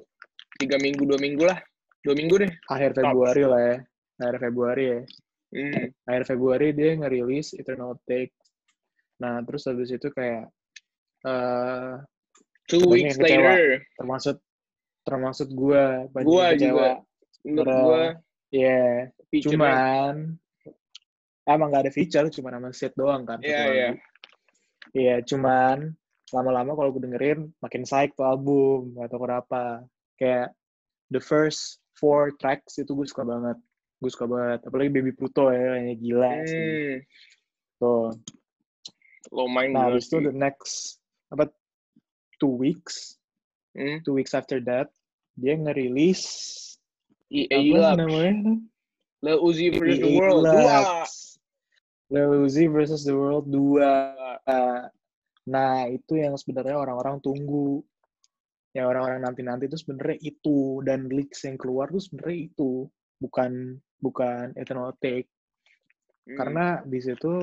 [0.60, 1.58] Tiga minggu, dua minggu lah.
[2.04, 2.52] Dua minggu deh.
[2.68, 2.90] akhir.
[2.92, 3.76] Februari lah ya.
[4.20, 5.00] Akhir Februari ya.
[5.50, 5.84] Hmm.
[6.06, 8.36] Akhir Februari dia ngerilis Eternal Take.
[9.18, 10.52] Nah, terus habis itu kayak
[11.24, 11.94] eh
[12.68, 13.50] Two weeks kecewa.
[13.50, 13.82] later.
[13.98, 14.36] termasuk
[15.02, 16.60] termasuk gua banyak Gua kecewa.
[16.60, 16.88] juga.
[17.40, 18.04] Menurut gue,
[18.52, 20.36] Iya, feature cuman
[21.44, 23.88] emang nggak ada feature cuma nama set doang kan Iya, iya.
[24.92, 25.92] iya cuman
[26.30, 29.62] lama-lama kalau gue dengerin makin psych tuh album gak tau kenapa
[30.14, 30.54] kayak
[31.10, 33.58] the first four tracks itu gue suka banget
[33.98, 36.96] gue suka banget apalagi Baby Pluto ya yang gila sih Hmm.
[37.76, 38.08] tuh
[39.30, 40.26] Lo main nah habis itu sih.
[40.26, 41.50] the next apa
[42.38, 43.18] two weeks
[43.70, 44.02] Hmm.
[44.02, 44.90] two weeks after that
[45.34, 46.22] dia ngerilis
[47.26, 47.98] EA apa sih Deluxe.
[47.98, 48.34] namanya
[49.20, 50.48] Lil Uzi versus the World.
[50.48, 51.04] Dua.
[52.10, 52.26] Deluxe.
[52.26, 53.80] Lil Uzi versus the World 2.
[55.50, 57.80] Nah, itu yang sebenarnya orang-orang tunggu.
[58.74, 62.86] Yang orang-orang nanti-nanti itu sebenarnya itu dan leaks yang keluar tuh sebenarnya itu,
[63.18, 65.26] bukan bukan Eternal Take.
[66.26, 66.36] Hmm.
[66.38, 67.42] Karena di situ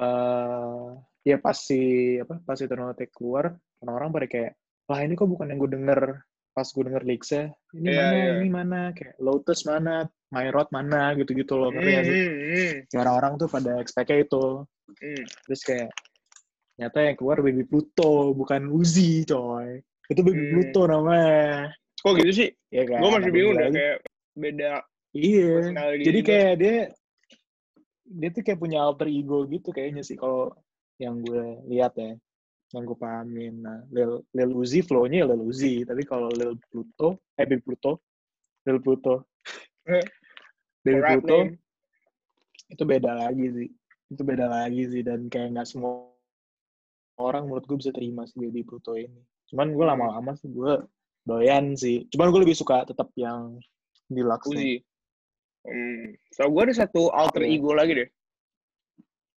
[0.00, 0.86] eh
[1.20, 3.52] ya pasti apa pas Eternal Take keluar,
[3.84, 4.52] orang-orang pada kayak,
[4.88, 6.02] "Lah ini kok bukan yang gue denger."
[6.50, 8.30] Pas gue denger leaksnya, ini Iya, mana, iya.
[8.42, 11.74] ini mana, kayak Lotus mana, My Road mana, gitu-gitu loh.
[11.74, 12.16] Ngerti Hmm, nggak sih?
[12.94, 14.62] Ya, orang-orang tuh pada expect-nya itu.
[14.90, 15.22] hmm.
[15.46, 15.90] Terus kayak
[16.78, 19.82] nyata yang keluar Baby Pluto, bukan Uzi, coy.
[20.06, 20.50] Itu Baby Hmm.
[20.54, 21.74] Pluto namanya.
[22.00, 22.48] Kok gitu sih?
[22.70, 23.02] Ya kan?
[23.02, 23.98] Gue masih bingung deh kayak
[24.38, 25.74] beda Iya.
[25.98, 26.28] Jadi juga.
[26.30, 26.76] kayak dia
[28.10, 30.54] dia tuh kayak punya alter ego gitu kayaknya sih kalau
[31.02, 32.14] yang gue lihat ya.
[32.70, 33.54] Yang gue pahamin.
[33.58, 37.98] Nah, Lil, Lil Uzi flow-nya ya Lil Uzi, tapi kalau Lil Pluto, eh Baby Pluto,
[38.62, 39.26] Lil Pluto.
[40.84, 41.38] Rap Pluto
[42.70, 43.68] itu beda lagi sih.
[44.10, 46.08] Itu beda lagi sih dan kayak nggak semua
[47.20, 49.20] orang menurut gue bisa terima sih Baby Pluto ini.
[49.50, 49.92] Cuman gue Hmm.
[49.92, 50.72] lama-lama sih gue
[51.26, 52.08] doyan sih.
[52.08, 53.60] Cuman gue lebih suka tetap yang
[54.08, 54.48] deluxe.
[54.48, 54.80] Uzi.
[55.66, 56.16] Hmm.
[56.32, 57.60] So gue ada satu alter Iya.
[57.60, 58.08] ego lagi deh.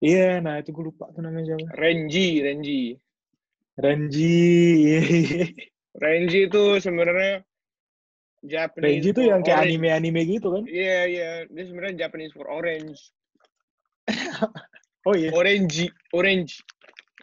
[0.03, 1.79] Iya, nah itu gue lupa tuh namanya siapa.
[1.79, 2.83] Renji, Renji.
[3.79, 4.35] Renji.
[6.03, 7.47] Renji itu sebenarnya
[8.43, 8.87] Japanese.
[8.99, 9.71] Renji tuh yang kayak orange.
[9.71, 10.63] anime-anime gitu kan?
[10.67, 11.31] Iya, iya.
[11.47, 12.99] Dia sebenarnya Japanese for orange.
[15.03, 15.31] Oh iya.
[15.35, 16.63] Orange, orange.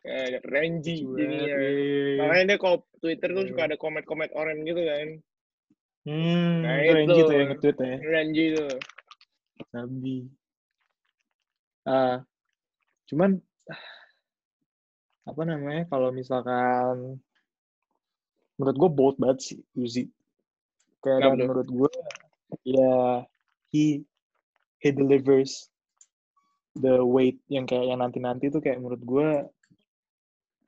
[0.04, 1.44] Eh, Renji jadinya.
[1.44, 1.72] iya, iya,
[2.16, 2.20] iya.
[2.24, 5.08] Makanya dia kalau Twitter tuh suka ada komet-komet orange gitu kan.
[6.08, 7.96] Hmm, Nah, itu Renji tuh yang nge-tweet ya.
[8.04, 8.74] Renji tuh.
[9.76, 10.18] Nabi.
[11.84, 12.16] Ah,
[13.12, 13.84] cuman ah,
[15.28, 17.20] apa namanya kalau misalkan
[18.60, 20.08] menurut gue bold banget sih Uzi.
[21.00, 21.36] Kayak tuh?
[21.40, 21.94] menurut gue
[22.68, 23.24] ya
[23.72, 24.04] he
[24.84, 25.72] he delivers
[26.76, 29.30] the weight yang kayak yang nanti-nanti tuh kayak menurut gue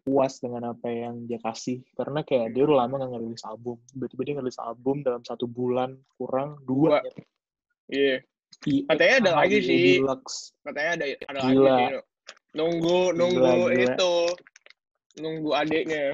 [0.02, 4.22] puas dengan apa yang dia kasih karena kayak dia udah lama gak ngerilis album tiba-tiba
[4.26, 7.06] dia ngerilis album dalam satu bulan kurang dua.
[7.92, 8.26] Iya.
[8.68, 10.02] EA Katanya ada lagi sih.
[10.04, 10.54] Deluxe.
[10.62, 11.64] Katanya ada ada Gila.
[11.64, 12.02] lagi sih.
[12.52, 13.84] Nunggu, nunggu gila.
[13.96, 14.16] itu.
[15.24, 16.06] Nunggu adiknya.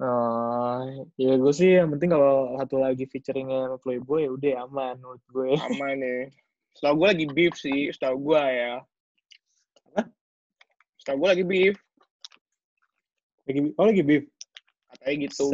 [0.00, 0.80] Oh,
[1.20, 5.52] ya gue sih yang penting kalau satu lagi featuringnya Playboy ya udah aman menurut gue.
[5.60, 6.32] Aman nih.
[6.72, 8.80] Setahu gue lagi beef sih, setahu gue ya.
[9.92, 10.08] Apa?
[10.96, 11.76] Setahu gue lagi beef.
[13.44, 14.24] Lagi, oh lagi beef.
[14.88, 15.46] Katanya gitu.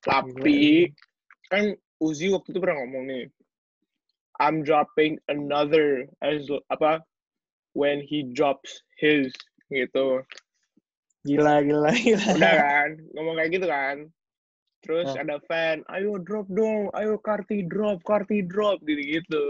[0.00, 0.88] Tapi
[1.52, 3.24] kan Uzi waktu itu pernah ngomong nih.
[4.40, 7.04] I'm dropping another as apa
[7.76, 9.34] when he drops his
[9.68, 10.24] gitu.
[11.28, 12.26] Gila, gila, gila.
[12.34, 12.88] Udah kan?
[13.12, 13.98] Ngomong kayak gitu kan?
[14.78, 15.26] terus Ah.
[15.26, 19.44] ada fan ayo drop dong ayo karti drop karti drop gitu gitu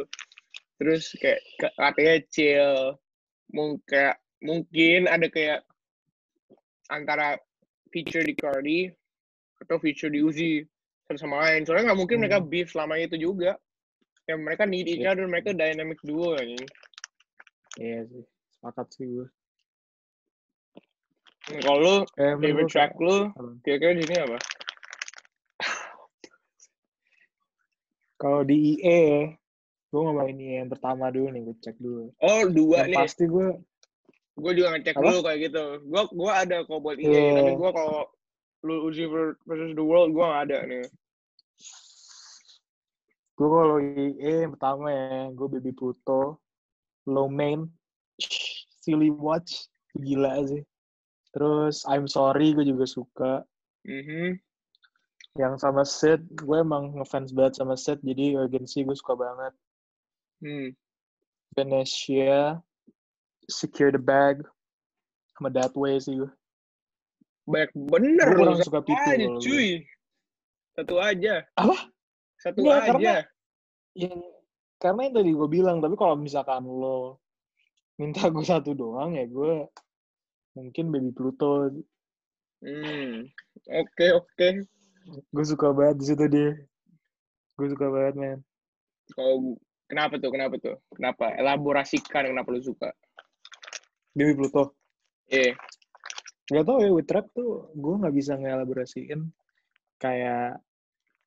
[0.81, 2.97] terus kayak ka- katanya chill
[3.53, 5.69] mungkin mungkin ada kayak
[6.89, 7.37] antara
[7.93, 8.89] feature di Cardi
[9.61, 10.65] atau feature di Uzi
[11.05, 12.49] satu sama lain soalnya nggak mungkin mereka Hmm.
[12.49, 13.53] beef selama itu juga
[14.25, 15.13] ya mereka need each Iya.
[15.13, 16.65] other mereka dynamic duo anjing
[17.77, 18.25] Iya sih,
[18.59, 19.29] sepakat sih gue.
[21.49, 23.33] Kalau lu Eh, favorite track lu
[23.65, 24.37] kira-kira di sini apa
[28.19, 29.31] Kalau di IE,
[29.89, 32.11] gue ngomongin IE yang pertama dulu nih, gue cek dulu.
[32.19, 33.49] oh dua Yang nih pasti gue,
[34.39, 35.03] gue juga ngecek Apa?
[35.07, 37.35] dulu kayak gitu gue gua ada buat ini Iya.
[37.39, 38.01] tapi gue kalau
[38.67, 40.85] lu Uzi ver- versus the world gue nggak ada nih
[43.39, 46.43] gue kalau IE yang pertama ya, gue Baby Pluto,
[47.07, 47.71] Low Main,
[48.83, 50.67] Silly Watch, gila sih.
[51.31, 53.33] Terus I'm Sorry gue juga suka.
[53.85, 54.39] Mhm.
[55.39, 59.55] Yang sama Sid, gue emang ngefans banget sama Sid, jadi urgency gue suka banget.
[60.39, 60.71] hmm.
[61.55, 62.61] Venetia,
[63.47, 64.43] Secure the Bag,
[65.35, 66.31] sama That Way sih gue.
[67.49, 69.81] banyak bener Gue kurang suka Pitu aja cuy
[70.77, 71.89] satu aja Apa?
[72.37, 73.25] satu Nggak, aja karena-
[73.97, 74.19] yang
[74.77, 77.25] karena yang tadi gue bilang tapi kalau misalkan lo
[77.97, 79.65] minta gue satu doang ya gue
[80.59, 81.71] mungkin baby Pluto.
[82.59, 83.31] Hmm.
[83.71, 84.49] oke oke.
[85.31, 86.51] Gue suka banget di situ dia.
[87.55, 88.41] Gue suka banget men
[89.15, 89.57] kalau
[89.89, 90.77] kenapa tuh kenapa tuh?
[90.93, 91.33] Kenapa?
[91.37, 92.93] Elaborasikan kenapa lu suka.
[94.13, 94.77] Baby Pluto.
[95.33, 95.55] Eh
[96.49, 99.21] Gak tau ya with rap tuh gue nggak bisa ngelaborasiin
[100.01, 100.57] kayak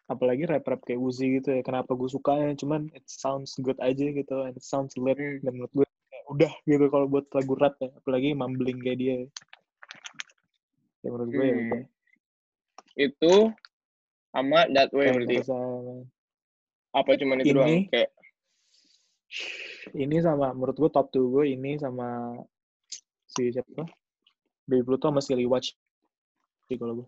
[0.09, 3.77] apalagi rap rap kayak Uzi gitu ya kenapa gue suka ya cuman it sounds good
[3.85, 5.45] aja gitu and it sounds lit Hmm.
[5.45, 5.87] dan menurut gue
[6.27, 9.15] udah gitu kalau buat lagu rap ya apalagi mumbling kayak dia.
[11.01, 11.63] Ya menurut gue ya Hmm.
[11.65, 11.81] udah.
[12.93, 13.33] Itu
[14.29, 15.41] sama that way berarti.
[16.91, 18.11] apa cuman itu Ini- doang kayak
[19.95, 22.35] ini sama menurut gue top 2 gue ini sama
[23.25, 23.87] si siapa?
[24.67, 25.71] Baby Pluto sama Silly Watch
[26.67, 27.07] sih kalau gue.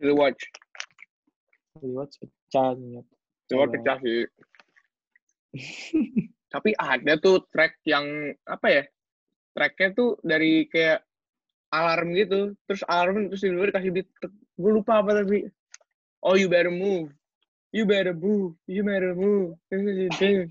[0.00, 0.38] Lu watch.
[1.74, 3.02] Silly Watch pecah nih
[3.46, 4.26] lu watch pecah sih
[6.56, 8.82] tapi ada tuh track yang apa ya
[9.52, 11.04] tracknya tuh dari kayak
[11.68, 12.56] alarm gitu.
[12.64, 14.08] Terus alarm terus tiba-tiba dikasih beat
[14.56, 15.44] gue lupa apa tapi
[16.24, 17.12] oh you better move.
[17.76, 18.56] You better move.
[18.64, 19.60] You better move.
[19.68, 20.48] Itu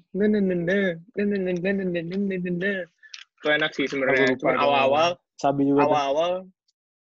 [3.49, 4.37] enak sih sebenarnya.
[4.37, 6.45] Cuma awal-awal sabi juga awal-awal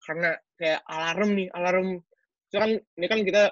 [0.07, 1.89] karena kayak alarm nih alarm.
[2.47, 3.43] Itu kan ini kan kita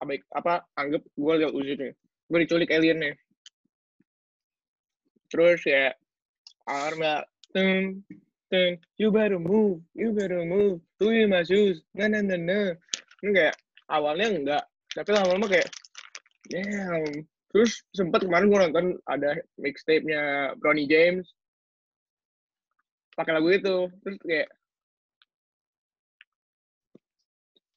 [0.00, 1.92] apa, apa anggap gue lihat ujungnya
[2.32, 3.12] gue diculik aliennya
[5.32, 5.96] terus ya
[6.68, 7.16] alarm ya
[7.56, 8.04] teng
[8.52, 12.76] teng you better move you better move tuh my shoes nah nah nah nah.
[13.22, 13.56] Ini kayak
[13.88, 15.72] awalnya enggak tapi lama-lama kayak
[16.52, 17.24] damn.
[17.52, 21.28] Terus sempat kemarin gue nonton ada mixtape-nya Bronny James.
[23.12, 24.48] Pakai lagu itu terus kayak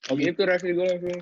[0.08, 0.22] Lagi.
[0.32, 0.40] gitu.
[0.48, 1.20] Reaksi gue langsung.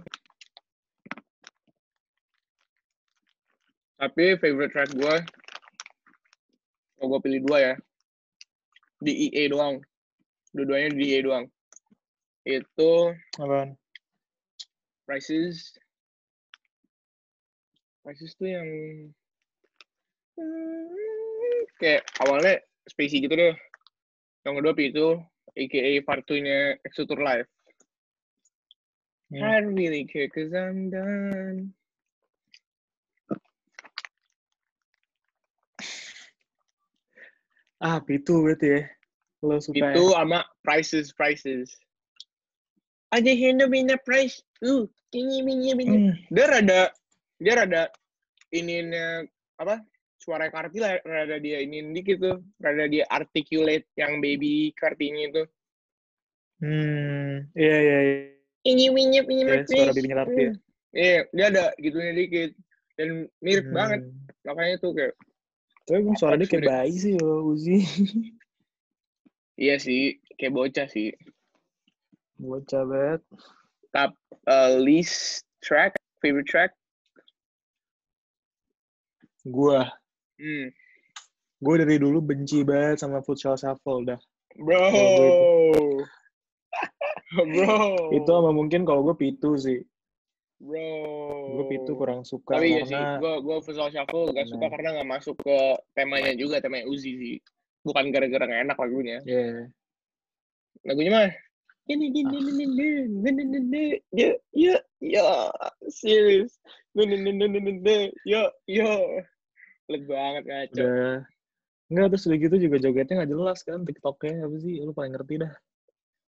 [3.99, 5.17] Tapi favorite track gue
[7.05, 7.75] kalau gue pilih dua ya.
[9.05, 9.85] Di EA doang.
[10.57, 11.45] Dua-duanya di EA doang.
[12.49, 13.77] Itu Apaan?
[15.05, 15.77] Prices.
[18.01, 18.69] Prices tuh yang
[21.77, 23.53] kayak awalnya spacey gitu deh.
[24.49, 25.07] Yang kedua itu
[25.53, 27.53] aka partunya Exutor Live
[29.33, 29.43] Hmm.
[29.43, 31.73] I really care cause I'm done
[37.85, 38.83] Ah, itu berarti ya.
[39.45, 40.17] Lo suka itu ya?
[40.17, 41.69] sama prices prices
[43.13, 46.15] aja hendak minta price uh ini ini ini Hmm.
[46.33, 46.83] dia rada
[47.39, 47.83] dia rada
[48.51, 49.23] ininya
[49.61, 49.85] apa
[50.19, 55.43] suara karti lah rada dia ini dikit tuh rada dia articulate yang baby kartinya itu
[56.65, 57.45] Hmm.
[57.53, 58.17] Iya, iya, iya.
[58.65, 60.53] ini ini ini Ya, suara babynya ya.
[60.97, 62.51] iya dia ada gitunya dikit
[62.97, 63.77] dan mirip Hmm.
[63.77, 64.01] banget
[64.43, 65.15] makanya tuh kayak
[65.85, 67.85] Tapi emang suara dia kayak bayi sih, yo, Uzi.
[69.61, 71.13] iya sih kayak bocah sih
[72.35, 73.21] Bocah banget.
[73.95, 74.11] top
[74.49, 76.73] uh, least track favorite track
[79.45, 79.93] Gua.
[80.41, 80.73] hmm.
[81.61, 84.21] Gue dari dulu benci banget sama futsal shuffle dah.
[84.57, 84.89] bro
[87.53, 87.77] bro
[88.11, 89.85] Itu sama mungkin kalau gue pitu sih.
[90.65, 90.89] Bro
[91.55, 94.73] Gue pitu kurang suka tapi iya sih karena gue gue futsal shuffle gak suka Karena-
[94.73, 95.59] karena gak masuk ke
[95.93, 97.37] temanya juga temanya Uzi sih
[97.85, 99.69] bukan gara-gara gak enak lagunya ya
[100.83, 101.31] lagunya mah
[101.85, 102.89] Ini ini ini ini ini
[103.29, 105.53] ini ini ya ya ya
[105.93, 106.57] serius.
[106.97, 108.89] Ini ini ini ini ini ya ya.
[109.85, 110.81] Pelit banget ngaco.
[110.81, 111.17] Udah.
[111.93, 114.81] Enggak, terus udah gitu juga jogetnya nggak jelas kan TikToknya apa sih?
[114.81, 115.53] Lu paling ngerti dah.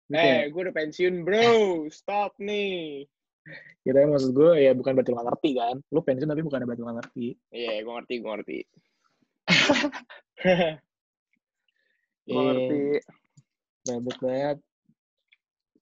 [0.06, 1.50] Kayak- Eh, gue udah pensiun, bro.
[1.90, 3.10] Stop nih.
[3.88, 5.76] Ya tapi maksud gue ya bukan berarti lo ngerti kan.
[5.90, 7.28] Lu pensiun tapi bukan berarti lo ngerti.
[7.54, 8.58] Iya, gue ngerti, gue ngerti.
[12.28, 12.80] gue ngerti.
[13.88, 14.58] Babet banget.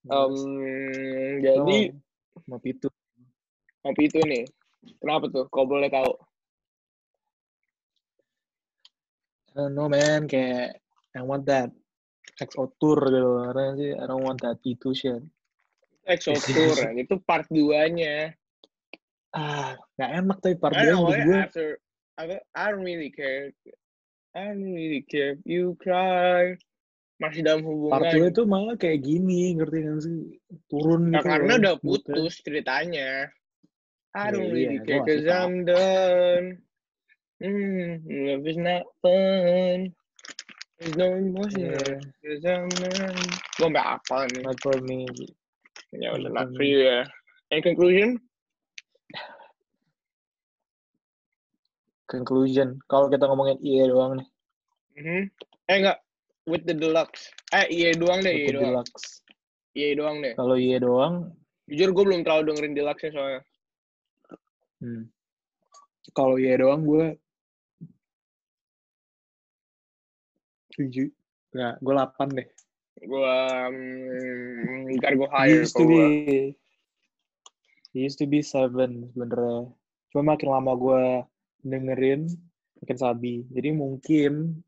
[0.08, 0.40] Terus,
[1.44, 2.88] jadi oh, mau pitu.
[3.78, 4.44] kopi itu nih,
[5.00, 5.48] kenapa tuh?
[5.48, 6.12] Kau boleh tahu?
[9.56, 10.76] I don't know man, kayak
[11.16, 11.72] I want that
[12.38, 13.32] XO tour gitu.
[13.48, 15.24] Karena sih I don't want that itu shit.
[16.08, 18.32] EXO Tour, itu part 2-nya.
[19.30, 21.38] Ah, gak enak tapi part I dia don't know, menurut gue.
[21.44, 21.66] after,
[22.16, 22.22] I,
[22.56, 23.52] I don't really care.
[24.32, 26.56] I don't really care if you cry.
[27.18, 28.30] Masih dalam Part 2 hubungan.
[28.30, 30.18] itu malah kayak gini, ngerti kan sih?
[30.70, 31.28] Turun Nah, gitu.
[31.28, 33.10] karena loh, udah putus ceritanya.
[34.16, 35.28] I Ya, don't iya, really gua care cause.
[35.28, 36.46] I'm done.
[37.38, 39.78] Hmm, love is not fun.
[40.78, 41.98] There's no emotion Yeah.
[42.22, 43.18] cause I'm done.
[43.58, 44.42] Gue sampai apa nih?
[44.46, 45.06] Not for me.
[45.96, 47.08] Ya udah, not not for you ya.
[47.48, 48.20] Any conclusion?
[52.08, 52.80] Conclusion.
[52.88, 54.28] Kalau kita ngomongin IE doang nih.
[54.96, 55.22] Mhm.
[55.68, 55.98] Eh enggak,
[56.48, 57.28] with the deluxe.
[57.52, 58.68] Eh iya doang deh, iya Untuk doang.
[58.84, 59.06] deluxe.
[59.76, 60.34] Iya doang deh.
[60.36, 61.14] Kalau IE doang,
[61.68, 63.42] Jujur gue belum terlalu dengerin deluxe soalnya.
[64.80, 65.04] hmm.
[66.16, 67.06] kalau IE doang gue
[70.72, 71.08] tujuh.
[71.52, 72.48] Enggak, gue delapan deh.
[72.98, 73.76] Gue um,
[74.98, 76.06] gotta go higher used to be gua.
[77.94, 79.70] used to be seven sebenernya.
[80.10, 81.02] Cuma makin lama gue
[81.62, 82.26] dengerin,
[82.82, 83.44] makin sabi.
[83.54, 84.64] Jadi mungkin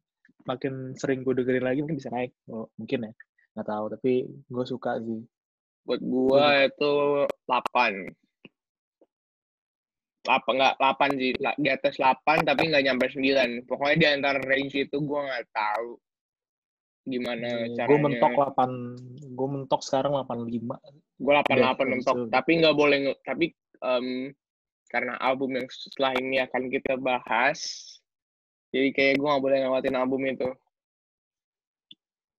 [0.47, 2.31] makin sering gue dengerin lagi mungkin bisa naik.
[2.51, 3.13] Oh, mungkin ya.
[3.57, 5.21] Nggak tahu, tapi gue suka sih.
[5.83, 6.95] Buat gue itu
[7.49, 8.15] 8.
[10.21, 13.67] 8 enggak 8 sih, di atas 8 tapi nggak nyampe 9.
[13.67, 15.99] Pokoknya di antara range itu gue nggak tahu
[17.09, 18.01] gimana gue caranya.
[18.05, 20.77] mentok 8, gue mentok sekarang 85.
[21.21, 23.47] gue 88 Udah, mentok tapi nggak boleh tapi
[23.81, 24.33] em,
[24.91, 27.61] karena album yang setelah ini akan kita bahas
[28.71, 30.51] jadi kayak gue nggak boleh ngelewatin album itu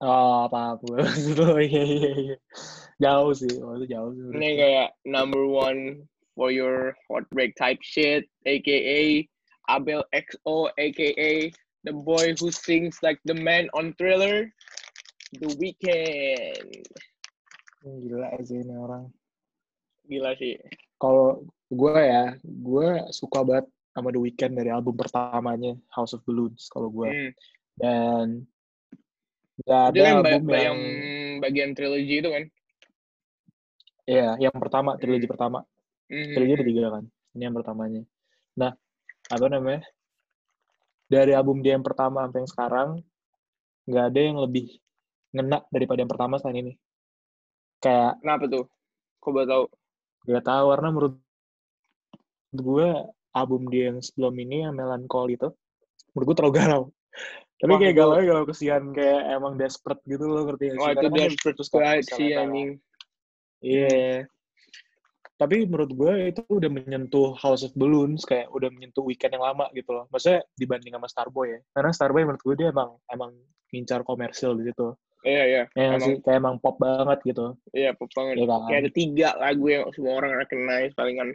[0.02, 0.82] Oh, apa apa.
[1.62, 2.36] iya, iya, iya.
[2.98, 4.34] Jauh sih, oh, itu jauh sih.
[4.34, 6.02] ini kayak number one
[6.34, 9.22] for your heartbreak type shit aka
[9.70, 14.50] Abel XO aka the boy who sings like the man on Thriller
[15.32, 16.86] The Weeknd
[17.82, 19.10] Gila sih ini orang.
[20.06, 20.54] gila sih
[21.02, 26.70] Kalau gue ya, gue suka banget sama The Weeknd dari album pertamanya House of Balloons
[26.70, 27.08] kalau gue.
[27.10, 27.30] hmm.
[27.74, 28.26] Dan
[29.66, 30.78] ada kan album ba- yang, yang
[31.42, 32.44] bagian trilogy itu kan
[34.02, 35.62] ya yang pertama, trilogi pertama.
[36.10, 36.34] Mhm.
[36.34, 37.04] Trilogi ada tiga kan.
[37.32, 38.02] Ini yang pertamanya.
[38.58, 38.72] Nah,
[39.30, 39.82] apa namanya?
[41.12, 42.88] Dari album dia yang pertama sampai yang sekarang,
[43.84, 44.80] nggak ada yang lebih
[45.36, 46.72] ngena daripada yang pertama selain ini.
[47.84, 48.64] Kayak kenapa tuh
[49.20, 49.64] kok boleh tahu
[50.22, 51.14] Gak tahu karena menurut
[52.54, 52.88] gue
[53.34, 55.50] album dia yang sebelum ini yang Melancholy itu
[56.14, 56.82] menurut gue terlalu galau.
[57.58, 60.82] Tapi Wah, kayak galau galau kesian kayak emang desperate gitu loh ngerti gak sih?
[60.82, 62.42] Oh itu kan desperate kan, galau.
[62.42, 62.70] anjing.
[63.62, 64.26] Iya.
[65.42, 69.66] Tapi menurut gue itu udah menyentuh House of Balloons kayak udah menyentuh weekend yang lama
[69.74, 70.06] gitu loh.
[70.14, 71.60] Maksudnya dibanding sama Starboy ya.
[71.74, 73.34] Karena Starboy menurut gue dia emang emang
[73.74, 74.94] ngincar komersil di situ.
[75.26, 75.62] Iya iya.
[75.74, 75.98] Ya Emang.
[75.98, 77.58] sih kayak emang pop banget gitu.
[77.74, 78.38] Iya pop banget.
[78.38, 78.60] Iya kan?
[78.70, 81.34] Kayak ada tiga lagu yang semua orang recognize palingan.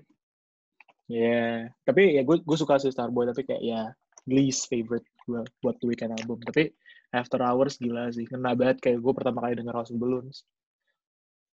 [1.07, 3.91] Iya, tapi ya gue gue suka sih Starboy tapi kayak ya
[4.27, 6.39] least favorite gue buat The Weeknd album.
[6.47, 6.71] Tapi
[7.11, 10.43] After Hours gila sih, kena banget kayak gue pertama kali denger House of Balloons.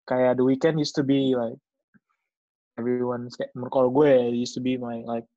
[0.05, 1.57] Kayak The Weeknd used to be like
[2.77, 3.37] menurut-
[3.69, 5.29] kalau gue ya, used to be my like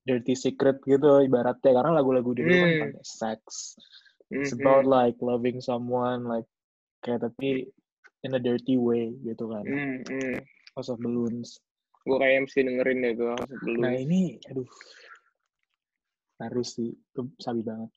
[0.00, 2.82] dirty secret gitu ibaratnya karena lagu-lagu dia dulu kan Hmm.
[2.88, 3.40] pakai sex.
[4.30, 4.62] It's Mhm.
[4.64, 6.48] about like loving someone like
[7.02, 7.68] kayak tapi
[8.22, 9.64] in a dirty way gitu kan.
[9.64, 10.36] Hmm, hmm.
[10.76, 11.60] House of Balloons.
[12.00, 13.80] Gue kayak mesti dengerin deh tuh sebelum.
[13.84, 14.68] Nah ini, aduh,
[16.40, 17.92] harus sih, itu sabi banget.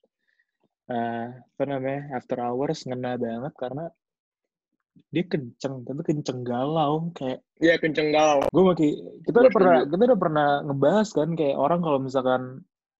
[0.84, 3.88] Eh, apa namanya, After Hours ngena banget karena
[5.10, 7.10] dia kenceng, tapi kenceng galau.
[7.14, 8.46] Kayak Iya kenceng galau.
[8.46, 8.88] gue maki,
[9.24, 12.42] kita udah pernah, kita udah pernah ngebahas kan kayak orang kalau misalkan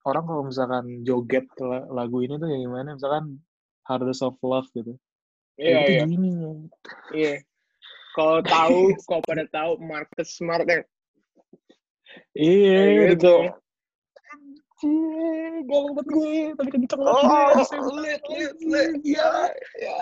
[0.04, 1.46] orang kalau misalkan joget
[1.90, 3.24] lagu ini tuh kayak gimana, misalkan
[3.84, 4.94] Hardest of Love gitu.
[5.54, 6.04] Iya gitu iya.
[7.12, 7.34] Iya.
[8.14, 10.86] Kalau tahu, kalau pada tahu Marcus Smart yang
[12.34, 13.50] Iya, gitu.
[14.78, 17.42] "Cie, galau banget gue, tapi kenceng banget Oh, gue.
[17.42, 18.90] at the same lit, time." lit, lit.
[19.02, 19.30] Ya,
[19.82, 19.98] ya.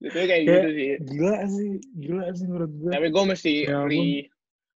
[0.00, 0.88] Itu kayak Kayak- gitu sih.
[1.04, 2.90] Gila sih, gila sih menurut gue.
[2.90, 4.04] Tapi gue mesti Ya re,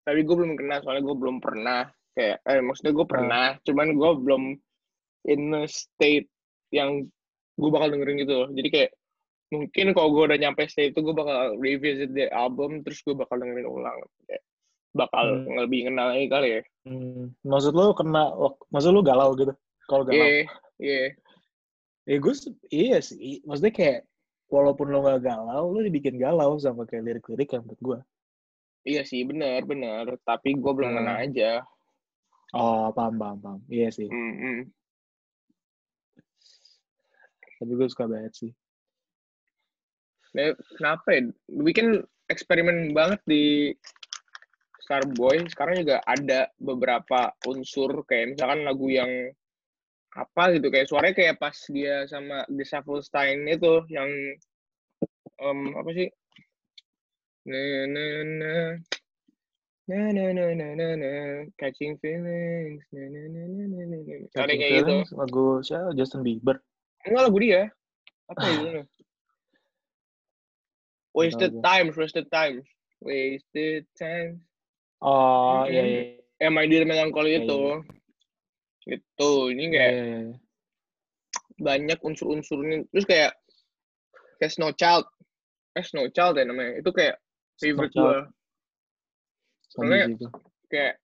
[0.02, 2.96] tapi gue belum kena soalnya gue belum pernah kayak, eh maksudnya Ah.
[2.98, 4.42] gue pernah, cuman gue belum
[5.24, 6.26] in a state
[6.74, 7.06] yang
[7.54, 8.48] gue bakal dengerin gitu loh.
[8.50, 8.90] Jadi kayak
[9.52, 13.38] mungkin kalau gue udah nyampe state itu gue bakal revisit the album terus gue bakal
[13.38, 14.02] dengerin ulang.
[14.26, 14.42] Kayak,
[14.92, 15.56] bakal Hmm.
[15.56, 16.62] lebih kenal lagi kali ya.
[16.84, 17.30] Hmm.
[17.46, 18.34] Maksud lu kena,
[18.68, 19.54] maksud lu galau gitu?
[19.86, 20.18] Kalau galau?
[20.18, 20.50] Iya,
[20.82, 21.02] iya.
[22.02, 22.34] Ya gue,
[22.68, 23.38] iya sih.
[23.46, 23.98] Maksudnya kayak,
[24.52, 27.98] walaupun lo gak galau, lo dibikin galau sama kayak lirik-lirik yang menurut gue.
[28.84, 30.04] Iya sih, benar, benar.
[30.20, 30.98] Tapi gue belum Hmm.
[31.00, 31.50] kena aja.
[32.52, 33.60] Oh, paham, paham, paham.
[33.72, 34.12] Iya sih.
[34.12, 34.60] Hmm, hmm.
[37.62, 38.52] Tapi gue suka banget sih.
[40.36, 41.22] Nah, kenapa ya?
[41.48, 43.72] Weekend eksperimen banget di
[44.82, 45.46] Starboy.
[45.48, 49.08] Sekarang juga ada beberapa unsur kayak misalkan lagu yang
[50.12, 52.64] apa gitu kayak suaranya kayak pas dia sama The
[53.00, 54.10] Stein itu yang
[55.40, 56.08] em, apa sih?
[57.48, 58.52] Na na na
[59.88, 61.12] na na na na na na
[61.56, 63.96] catching feelings na na na na na na
[64.36, 64.96] Catching kayak gitu.
[65.16, 65.96] Lagu siapa?
[65.96, 66.60] Justin Bieber.
[67.08, 67.62] Enggak lagu dia.
[68.28, 68.84] Apa ya judulnya?
[71.12, 72.64] Wasted times, wasted times.
[73.02, 74.40] Wasted times.
[75.02, 76.02] Oh, iya, iya.
[76.38, 77.60] Eh, My Dear Melancholy Iya, itu.
[78.82, 80.36] Itu, ini Iya, kayak iya, iya.
[81.62, 82.82] banyak unsur-unsurnya.
[82.90, 83.32] Terus kayak
[84.38, 85.06] kayak Snow Child.
[85.78, 86.82] Eh, Snow Child ya namanya.
[86.82, 87.16] Itu kayak
[87.62, 88.18] favorite gue.
[89.70, 90.26] Soalnya- gitu.
[90.66, 90.98] Kayak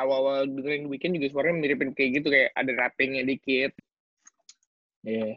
[0.00, 2.28] awal-awal dengerin weekend juga suaranya miripin kayak gitu.
[2.32, 3.72] Kayak ada rappingnya dikit.
[5.04, 5.36] Iya.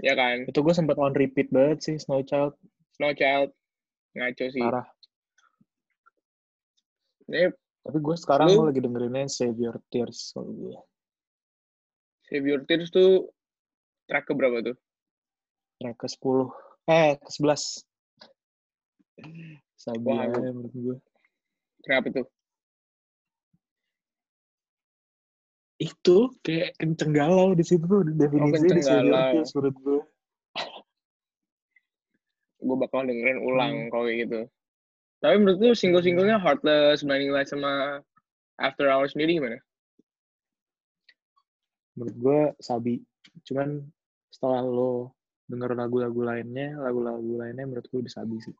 [0.00, 0.48] Ya kan?
[0.48, 2.56] Itu gue sempat on repeat banget sih, Snow Child.
[2.96, 3.52] Snow Child.
[4.14, 4.62] Ngaco sih.
[4.62, 4.86] Parah.
[7.28, 7.50] Ini
[7.84, 8.64] Tapi gue sekarang Lu?
[8.64, 10.78] lagi dengerinnya Save Your Tears kalau gue.
[12.34, 13.30] Save Your Tears tuh
[14.10, 14.74] track keberapa tuh?
[15.78, 16.50] Track ke 10.
[16.90, 17.86] Eh, ke 11.
[19.78, 20.96] Sabi Wah, aja menurut gue.
[21.86, 22.26] Kenapa tuh?
[25.78, 29.14] Itu kayak kenceng galau di situ tuh definisi kenceng di Save Your.
[29.30, 30.00] Tears menurut gue.
[32.64, 33.90] gue bakal dengerin ulang Hmm.
[33.94, 34.40] kalau kayak gitu.
[35.22, 38.02] Tapi menurut lu single-singlenya Heartless, Blinding Lights sama
[38.58, 39.62] After Hours sendiri gimana?
[41.94, 42.98] Menurut gue Sabi.
[43.46, 43.82] Cuman
[44.30, 45.14] setelah lo
[45.46, 48.54] denger lagu-lagu lainnya, lagu-lagu lainnya menurut gue bisa Sabi sih.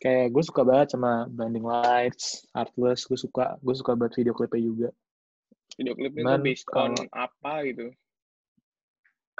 [0.00, 3.58] Kayak gue suka banget sama Blinding Lights, Heartless, gue suka.
[3.60, 4.88] Gue suka banget video klipnya juga.
[5.76, 7.86] Video klipnya tuh based on kalau- apa gitu?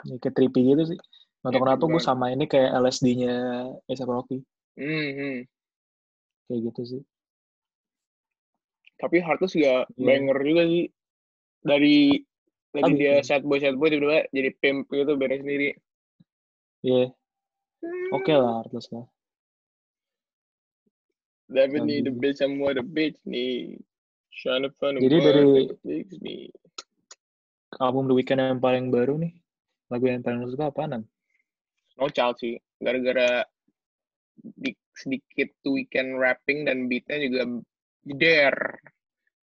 [0.05, 0.99] Ya, kayak trippy gitu sih.
[1.41, 3.35] Trippy kenapa gue sama ini kayak LSD-nya
[3.89, 4.39] A$AP Rocky.
[4.77, 5.39] Hmm, hmm.
[6.51, 7.03] Kayak gitu sih.
[8.97, 10.05] Tapi Heartless juga Iya.
[10.05, 10.85] banger juga sih.
[11.67, 11.97] Dari
[12.77, 13.25] lagi dia iya.
[13.25, 15.73] sad boy sad boy tiba-tiba jadi pimp gitu beres sendiri.
[16.85, 17.11] Iya,
[18.13, 19.07] oke lah Heartless lah.
[21.47, 23.79] David nih the bitch sama the bitch nih.
[24.37, 26.53] Trying to find a Jadi dari- me.
[27.81, 29.33] Album The Weeknd yang paling baru nih,
[29.89, 31.09] lagu yang paling suka apaan?
[31.97, 32.61] No child sih.
[32.77, 33.45] Gara-gara
[34.37, 37.43] di, sedikit weekend rapping dan beatnya juga
[38.05, 38.57] jeder.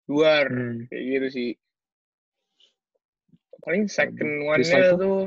[0.09, 0.49] Duar.
[0.49, 0.89] Hmm.
[0.89, 1.49] Kayak gitu sih.
[3.59, 4.99] Paling second one-nya Disciple?
[4.99, 5.19] tuh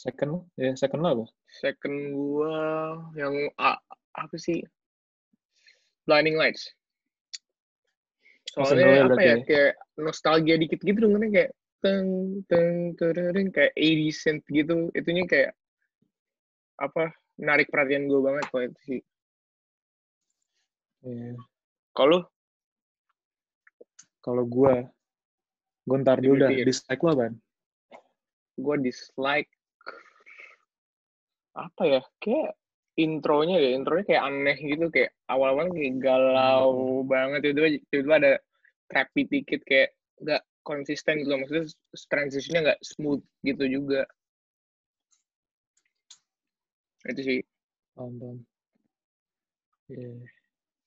[0.00, 0.38] Second lo?
[0.56, 1.26] Ya, second lo apa?
[1.60, 2.56] second gua
[3.12, 3.84] yang a-
[4.16, 4.64] apa sih?
[6.08, 6.72] Blinding Lights.
[8.56, 9.36] Soalnya single-nya apa ya ya?
[9.44, 11.52] kayak nostalgia dikit gitu dengernya kayak
[11.84, 12.08] teng
[12.48, 14.88] teng tereng kayak 80 cent gitu.
[14.96, 15.52] Itunya kayak
[16.80, 17.12] apa?
[17.36, 19.00] Menarik perhatian gue banget kalau itu sih.
[21.04, 21.36] Iya.
[21.92, 22.24] Kalau
[24.20, 24.74] Kalau gue,
[25.86, 26.50] gue ntar dulu dah.
[26.52, 27.34] Dislike lo apaan?
[28.60, 29.48] gue dislike
[31.56, 32.52] apa ya kayak
[33.00, 38.32] intronya deh intronya kayak aneh gitu kayak awal-awal kayak galau banget tiba-tiba tiba-tiba ada
[38.92, 41.64] trappy dikit kayak nggak konsisten gitu maksudnya
[42.12, 44.04] transitionnya nggak smooth gitu juga
[47.08, 47.40] itu sih
[48.00, 48.38] Paham, paham.
[49.92, 50.14] Iya.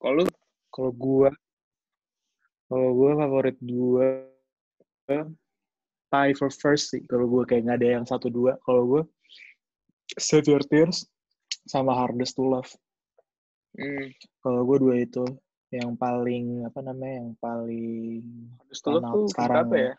[0.02, 0.26] kalau
[0.74, 1.30] Kalau gue,
[2.66, 4.10] kalau gue favorit gue,
[6.14, 7.01] tie for first sih.
[7.10, 8.56] Kalau gue kayak nggak ada yang satu dua.
[8.64, 9.04] Kalau gue,
[10.16, 11.08] Save Your Tears
[11.66, 12.70] sama Hardest to Love.
[13.80, 15.26] hmm, Kalau gue dua itu
[15.74, 18.22] yang paling apa namanya yang paling
[18.62, 19.89] Hardest to Love tuh sekarang berapa ya.
[19.89, 19.95] ya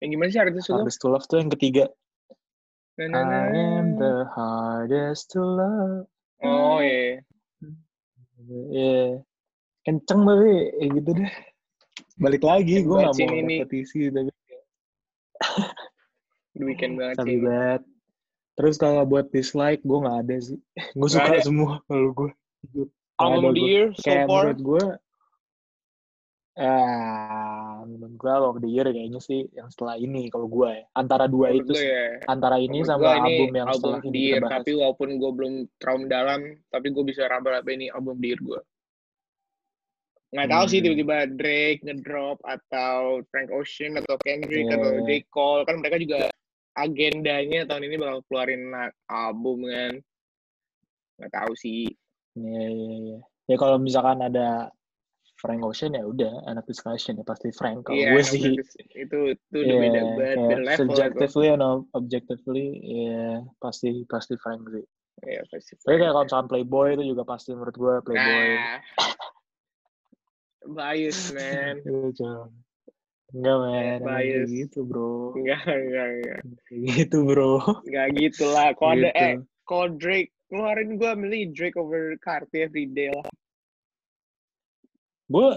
[0.00, 1.84] yang gimana sih Hardest to Love Hardest to Love tuh yang ketiga.
[3.00, 3.38] Na, na, na.
[3.48, 6.04] I am the hardest to love.
[6.44, 7.24] oh iya
[8.50, 9.24] Iya.
[9.84, 11.32] Kenceng tapi ya gitu deh.
[12.20, 13.56] Balik lagi, gue Hebat gak sih mau ini.
[13.64, 14.28] repetisi tapi
[16.52, 17.82] The Weeknd banget sabi sih banget.
[18.60, 20.60] Terus kalau buat dislike, gue nggak ada sih.
[21.00, 21.40] gue suka ada.
[21.40, 22.30] semua kalau gue.
[23.16, 24.44] Album of the year so Kayak far.
[24.52, 24.84] menurut gue,
[26.60, 30.84] ah, menurut gue album of the year kayaknya sih yang setelah ini kalau gue ya.
[30.92, 32.20] Antara dua Menurut itu ya.
[32.28, 35.52] Antara ini Menurut sama ini album yang album setelah ini year, tapi walaupun gue belum
[35.80, 38.60] terlalu dalam, tapi gue bisa raba-raba ini album the year gue.
[40.30, 40.84] Nggak tahu sih Hmm.
[40.86, 45.02] tiba-tiba Drake ngedrop atau Frank Ocean atau Kendrick Iya, atau iya.
[45.02, 45.10] J.
[45.26, 46.30] Cole kan mereka juga
[46.78, 48.62] agendanya tahun ini bakal keluarin
[49.10, 49.92] album kan.
[51.18, 51.90] Nggak tahu sih.
[52.38, 53.18] Iya, iya, iya.
[53.50, 54.70] Ya kalau misalkan ada
[55.42, 57.88] Frank Ocean ya udah enak discussion ya pasti Frank.
[57.90, 58.42] Kalau Iya, gue no, sih
[58.94, 64.38] itu itu udah Iya, beda banget, beda level subjectively and ob- objectively, ya pasti pasti
[64.38, 64.86] Frank sih.
[65.26, 65.74] Iya, pasti.
[65.80, 68.46] Tapi kayak kalau misalkan Playboy itu juga pasti menurut gue Playboy.
[68.54, 68.78] Nah,
[70.66, 71.80] bias man.
[72.18, 72.48] Cuma
[73.30, 74.48] enggak men, bias.
[74.50, 75.32] gitu bro.
[75.38, 76.40] Enggak, enggak, enggak.
[76.68, 77.62] Gitu bro.
[77.86, 78.74] Enggak gitu lah.
[78.74, 79.22] Kalau ada Gitu.
[79.22, 79.34] eh
[79.64, 83.30] kalau Drake ngeluarin gue milih Drake over Carti everyday lah.
[85.30, 85.54] Gue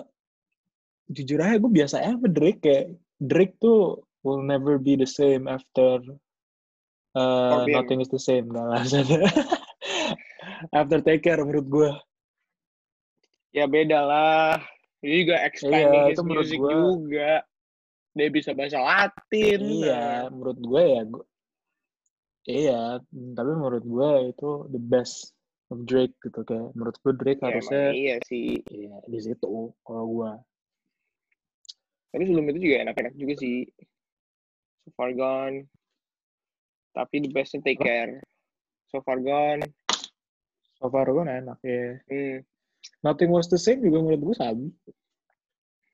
[1.09, 2.85] jujur aja gue biasa aja Drake kayak
[3.17, 5.99] Drake tuh will never be the same after
[7.17, 8.81] uh, nothing is the same nggak lah
[10.79, 11.91] after take care menurut gue
[13.53, 14.57] Ya beda lah.
[15.03, 17.31] Dia juga expanding Iya, his itu menurut music gua- juga.
[18.13, 19.59] Dia bisa bahasa Latin.
[19.59, 21.29] iya menurut gue ya gua-
[22.45, 22.81] iya
[23.33, 25.33] tapi menurut gue itu the best
[25.67, 28.61] of Drake gitu kayak menurut gue Drake Ya, harusnya iya sih.
[28.69, 29.49] iya di situ
[29.81, 30.31] kalau gue
[32.09, 33.65] Tapi sebelum itu juga enak-enak juga sih.
[34.85, 35.65] So far gone.
[36.93, 38.21] Tapi the bestnya take care.
[38.87, 39.65] So far gone.
[40.77, 42.37] so far gue enak ya Hmm.
[43.01, 44.67] Nothing was the same juga menurut gue sabi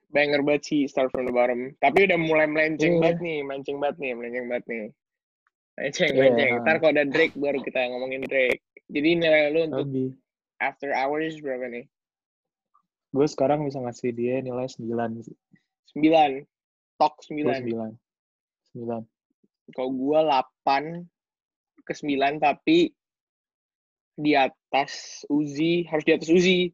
[0.10, 1.70] Banger banget sih start from the bottom.
[1.86, 3.02] Tapi udah mulai melenceng Iya.
[3.06, 3.40] banget nih.
[3.46, 4.12] Melenceng banget nih.
[4.18, 4.86] Melenceng banget nih.
[5.78, 6.18] Melenceng, Iya.
[6.18, 6.52] melenceng.
[6.66, 8.66] Ntar kalau ada Drake baru kita ngomongin Drake.
[8.90, 10.06] Jadi nilai lu untuk sabi
[10.58, 11.86] after hours berapa nih?
[13.10, 15.34] gue sekarang bisa ngasih dia nilai 9 sih
[15.98, 16.46] 9.
[17.02, 17.70] Top gue 9.
[17.70, 17.94] 9
[18.78, 19.06] 9
[19.74, 20.20] Kalau gua
[20.66, 21.06] 8
[21.86, 22.94] ke 9 tapi
[24.14, 26.70] di atas Uzi, harus di atas Uzi.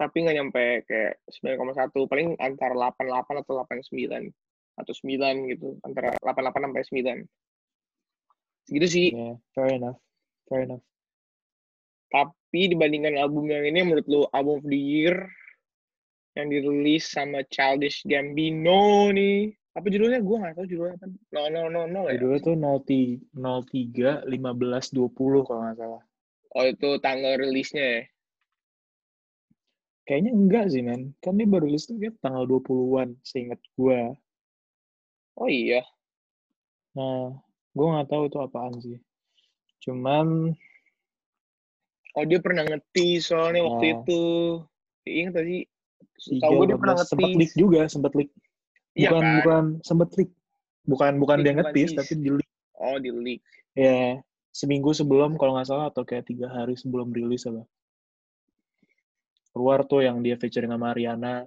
[0.00, 2.08] Tapi nggak nyampe kayak 9,1.
[2.08, 4.32] Paling antara 88 atau 89.
[4.80, 5.76] Atau 9 gitu.
[5.84, 7.28] Antara 88 sampai 9.
[8.70, 9.08] Segitu sih.
[9.10, 9.98] yeah fair enough
[10.46, 10.84] fair enough
[12.10, 15.30] Tapi dibandingkan album yang ini, menurut lu album of the year
[16.34, 19.54] yang dirilis sama Childish Gambino nih.
[19.78, 20.18] Apa judulnya?
[20.18, 21.06] Gue nggak tahu judulnya apa.
[21.30, 22.18] No, no, no, no ya?
[22.18, 26.02] Judulnya tuh 03 15 20 kalau nggak salah.
[26.58, 28.02] Oh, itu tanggal rilisnya ya?
[30.04, 31.14] Kayaknya enggak sih, men.
[31.22, 34.00] Kan dia baru rilis tuh kayak tanggal 20-an, seingat gue.
[35.38, 35.84] Oh iya.
[36.96, 37.38] Nah,
[37.72, 38.98] gue nggak tahu itu apaan sih.
[39.80, 40.56] Cuman,
[42.10, 43.94] Oh, dia pernah ngetis soalnya waktu Oh.
[44.02, 44.22] itu.
[45.06, 45.62] Ingat gak sih?
[46.18, 47.52] 3, Tahu gue dia pernah 15, sempat leak ngetis.
[47.54, 48.30] juga, sempat leak.
[48.98, 49.34] Iya Bukan, kan?
[49.38, 50.30] bukan, sempat leak.
[50.90, 52.50] Bukan, bukan Leak dia ngetis, tapi di leak.
[52.74, 53.40] Oh, di leak.
[53.78, 54.18] Ya,
[54.50, 57.62] seminggu sebelum kalau nggak salah, atau kayak tiga hari sebelum rilis apa.
[59.60, 61.44] Keluar tuh yang dia featuring sama Ariana,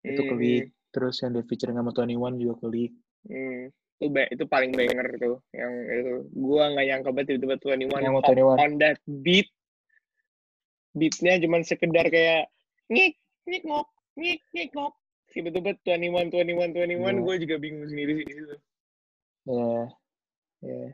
[0.00, 0.64] itu ke leak.
[0.64, 2.92] Hmm, Terus yang dia featuring sama 21 juga ke leak.
[3.28, 3.62] hmm.
[4.00, 5.36] Itu, itu paling banger tuh.
[5.52, 6.12] Yang itu.
[6.32, 8.56] Gua nggak nyangka banget tiba-tiba 21 Yang hop 21.
[8.56, 9.48] on that beat.
[10.92, 12.48] Beatnya cuman sekedar kayak
[12.88, 13.14] ngik,
[13.46, 14.92] ngik ngok, ngik, ngik ngok.
[15.28, 16.88] Tiba-tiba 21, 21, 21.
[16.88, 17.20] Iya.
[17.20, 18.24] Gue juga bingung sendiri sih.
[18.24, 18.56] di situ.
[19.44, 19.76] Ya,
[20.64, 20.84] ya.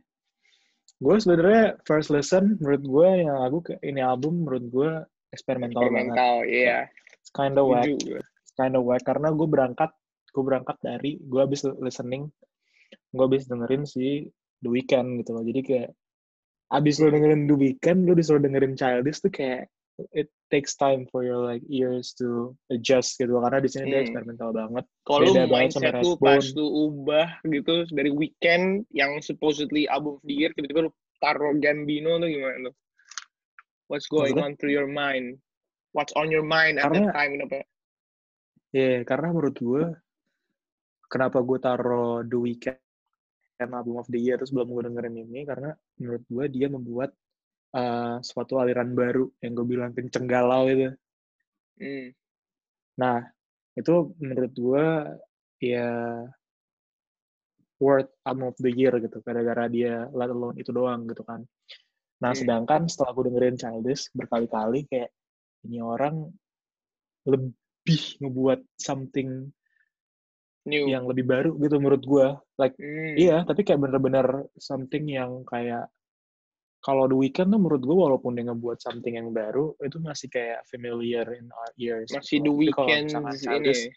[0.99, 4.91] Gue sebenarnya first listen menurut gue yang lagu ke- ini album menurut gue
[5.33, 6.17] eksperimental banget.
[6.49, 6.79] Iya.
[7.21, 7.89] It's kind of whack.
[7.89, 9.91] It's kind of whack karena gue berangkat,
[10.33, 12.33] gue berangkat dari gue habis listening,
[13.13, 14.29] gue habis dengerin si
[14.65, 15.45] The Weeknd gitu loh.
[15.45, 15.91] Jadi kayak
[16.73, 19.69] abis lo dengerin The Weeknd, lo disuruh dengerin Childish tuh kayak
[20.15, 23.43] it takes time for your like ears to adjust gitu loh.
[23.43, 24.07] karena di sini dia Hmm.
[24.07, 24.85] eksperimental banget.
[25.05, 30.55] Kalau mindset lu pas lu ubah gitu dari weekend yang supposedly album of the year
[30.55, 32.75] tiba-tiba lu taruh Gambino tuh gimana tuh?
[33.89, 34.45] What's going Maksudnya?
[34.45, 35.41] on through your mind?
[35.97, 37.31] What's on your mind at Karena- that time?
[37.41, 37.59] Kenapa?
[38.69, 39.85] Ya, karena menurut gue,
[41.09, 42.77] kenapa gue taruh The Weeknd
[43.59, 47.11] album of the year terus belum gue dengerin ini, karena menurut gue dia membuat
[47.75, 50.93] uh, suatu aliran baru yang gue bilang kenceng galau itu.
[51.81, 52.13] Hmm.
[53.01, 53.25] Nah,
[53.73, 54.87] itu menurut gue
[55.65, 55.89] ya
[57.81, 61.41] worth album of the year gitu, gara-gara dia let alone itu doang gitu kan.
[62.19, 62.41] Nah, Hmm.
[62.43, 65.11] sedangkan setelah gue dengerin Childish berkali-kali kayak
[65.67, 66.27] ini orang
[67.27, 67.55] lebih
[68.19, 69.51] ngebuat something
[70.69, 70.85] New.
[70.91, 72.27] yang lebih baru gitu menurut gue.
[72.59, 73.15] Like Hmm.
[73.15, 75.87] iya, tapi kayak bener-bener something yang kayak
[76.79, 80.63] kalau The Weeknd tuh menurut gue walaupun dia ngebuat something yang baru itu masih kayak
[80.71, 82.11] familiar in our ears.
[82.11, 82.39] Masih.
[82.43, 83.91] The Weeknd ini.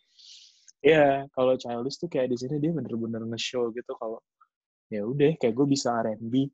[0.82, 4.18] Iya, kalau Childish tuh kayak di sini dia bener-bener nge-show gitu kalau
[4.90, 6.50] ya udah kayak gue bisa R&B,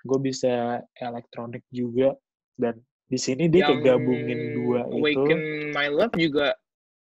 [0.00, 2.16] gue bisa elektronik juga
[2.56, 2.80] dan
[3.10, 5.02] di sini dia Yang gabungin dua itu.
[5.02, 5.40] Awaken
[5.74, 6.54] My Love juga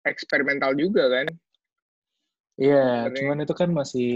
[0.03, 1.27] eksperimental juga kan?
[2.59, 3.15] Iya, Sebenarnya.
[3.15, 4.13] cuman itu kan masih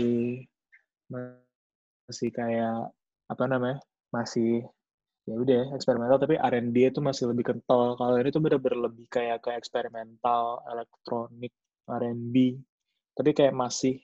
[2.08, 2.92] masih kayak
[3.32, 3.80] apa namanya?
[4.12, 4.68] Masih
[5.24, 7.96] ya udah eksperimental tapi R&B itu masih lebih kental.
[7.96, 11.56] Kalau ini tuh bener-bener lebih kayak ke eksperimental, elektronik,
[11.88, 12.60] R&B.
[13.16, 14.04] Tapi kayak masih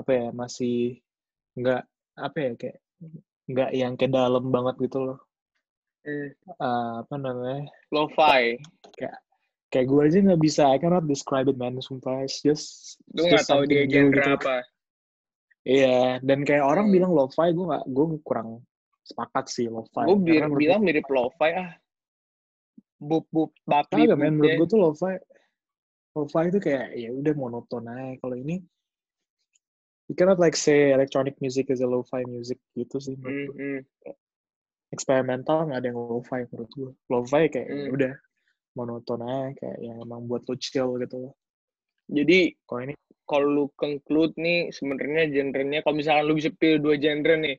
[0.00, 0.26] apa ya?
[0.32, 0.96] Masih
[1.60, 1.82] nggak
[2.16, 2.78] apa ya kayak
[3.48, 5.18] nggak yang ke dalam banget gitu loh.
[6.02, 6.30] Hmm.
[6.34, 7.70] Eh, apa namanya?
[7.94, 8.58] Lo-fi.
[9.72, 12.26] Kayak gue aja nggak bisa, I cannot describe it man, sumpah.
[12.26, 14.30] It's just, Lu it's nggak tahu dia genre gitu.
[14.36, 14.56] apa.
[15.62, 16.94] Iya, dan kayak orang Hmm.
[16.98, 18.48] bilang lo-fi, gue nggak, gue kurang
[19.06, 20.04] sepakat sih lo-fi.
[20.04, 21.70] Gue menurut bilang mirip lo-fi ah.
[23.02, 25.14] Bup bup bap gue, bip kagak men, menurut gue tuh lo-fi,
[26.14, 28.14] lo-fi itu kayak ya udah monoton aja.
[28.20, 28.60] Kalau ini,
[30.10, 33.80] you cannot like say electronic music is a lo-fi music gitu sih menurut Hmm.
[34.92, 36.92] Eksperimental nggak ada yang lo-fi menurut gue.
[37.08, 37.94] Lo-fi kayak ya Hmm.
[37.96, 38.12] udah
[38.76, 41.32] monoton aja, kayak yang emang buat lo chill gitu loh.
[42.12, 42.94] Jadi Kalau ini,
[43.24, 47.56] kalau lu conclude nih sebenarnya genrenya kalau misalkan lu bisa pilih dua genre nih.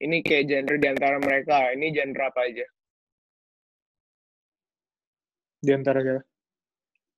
[0.00, 1.72] Ini kayak genre di antara mereka.
[1.76, 2.66] Ini genre apa aja?
[5.66, 5.98] di antara.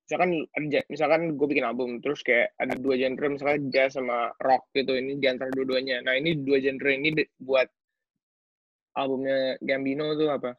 [0.09, 0.41] Misalkan
[0.89, 4.97] misalkan gue bikin album terus kayak ada dua genre misalkan jazz sama rock gitu.
[4.97, 6.01] Ini di antara dua-duanya.
[6.01, 7.69] Nah, ini dua genre ini buat
[8.97, 10.57] albumnya Gambino tuh apa?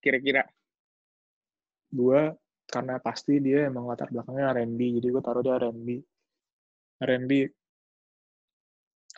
[0.00, 0.40] Kira-kira
[1.88, 2.20] Gue,
[2.68, 5.88] karena pasti dia emang latar belakangnya R&B, jadi gue taruh dia R&B.
[7.00, 7.32] R&B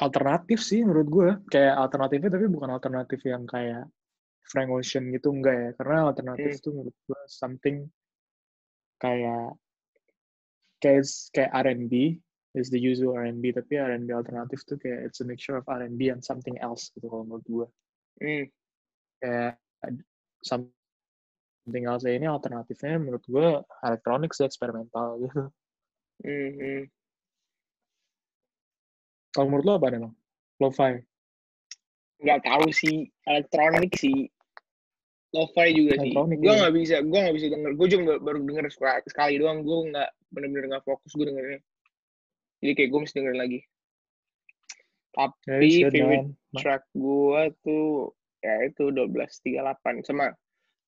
[0.01, 3.85] alternatif sih menurut gue kayak alternatifnya tapi bukan alternatif yang kayak
[4.49, 6.63] Frank Ocean gitu enggak ya karena alternatif Hmm.
[6.65, 7.77] tuh menurut gue something
[9.01, 9.57] kayak
[10.85, 12.21] kayak kayak R&B
[12.55, 16.23] is the usual R&B tapi R&B alternatif tuh kayak it's a mixture of R&B and
[16.23, 17.67] something else gitu kalau menurut gue
[18.21, 18.45] hmm,
[19.21, 19.61] kayak
[20.45, 22.05] something else.
[22.05, 25.43] Ini alternatifnya menurut gue elektronik sih eksperimental gitu.
[26.21, 26.83] Hmm, hmm.
[29.33, 30.15] kalau menurut lo apa emang
[30.61, 31.01] lo-fi.
[32.21, 34.29] Nggak tahu sih elektronik sih
[35.31, 36.11] lo-fi juga sih.
[36.13, 36.59] Gue iya.
[36.67, 37.71] nggak bisa gue nggak bisa denger.
[37.79, 38.65] Gue juga baru denger
[39.07, 39.63] sekali, doang.
[39.63, 41.61] Gue nggak bener-bener nggak fokus gue dengernya
[42.61, 43.61] jadi kayak gue mesti dengerin lagi.
[45.11, 46.61] Tapi should, favorite man.
[46.61, 50.33] track gue tuh ya itu 1238 sama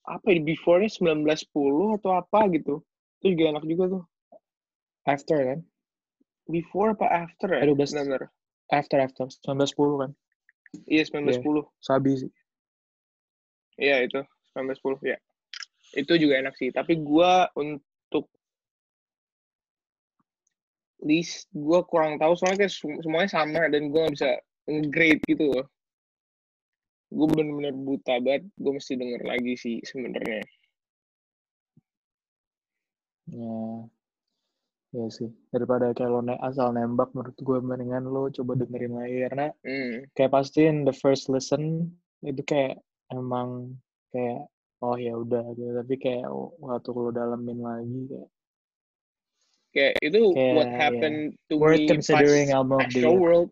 [0.02, 2.84] apa ya before-nya 1910 atau apa gitu.
[3.20, 4.02] Itu juga enak juga tuh.
[5.08, 5.60] After kan?
[6.46, 7.66] Before apa after ya?
[7.66, 7.98] Eh, 12.
[8.06, 8.22] bener
[8.70, 9.26] after after.
[9.42, 10.10] 1910 kan?
[10.88, 12.30] Iya 1910 sabi sih
[13.78, 14.20] Iya itu
[14.52, 15.18] 1910 ya.
[15.92, 16.72] Itu juga enak sih.
[16.72, 18.28] Tapi gua untuk
[21.02, 24.30] list gua kurang tahu soalnya kayak sem- semuanya sama dan gua nggak bisa
[24.70, 25.66] nge-grade gitu loh.
[27.12, 28.48] Gue bener-bener buta banget.
[28.56, 30.40] Gue mesti denger lagi sih sebenarnya.
[33.32, 33.86] ya
[34.92, 39.16] ya sih daripada kayak lo ne- asal nembak menurut gue mendingan lo coba dengerin lagi
[39.24, 40.04] karena Hmm.
[40.12, 42.76] kayak pasti in the first listen itu kayak
[43.10, 43.74] emang
[44.14, 44.46] kayak
[44.84, 46.28] oh ya udah gitu tapi kayak
[46.62, 48.30] waktu lo dalemin lagi kayak
[49.72, 53.10] Kayak itu Kayak, what ya, happened to worth me considering pas album Astro.
[53.16, 53.50] World.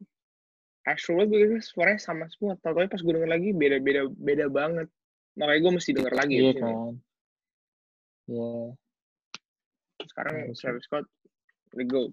[0.85, 2.61] Astro World gue denger suaranya sama semua.
[2.61, 4.89] Tapi pas gue denger lagi beda-beda beda banget.
[5.41, 6.61] Makanya gue mesti denger lagi iya sini.
[6.61, 6.77] kan
[8.31, 8.53] ya
[10.07, 10.61] Sekarang Harus.
[10.61, 11.07] Travis Scott
[11.73, 12.13] the GOAT.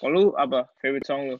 [0.00, 1.38] Kalau apa favorite song lu?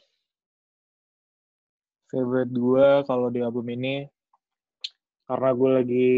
[2.11, 4.05] Favorite gue kalau di album ini
[5.25, 6.09] karena gue lagi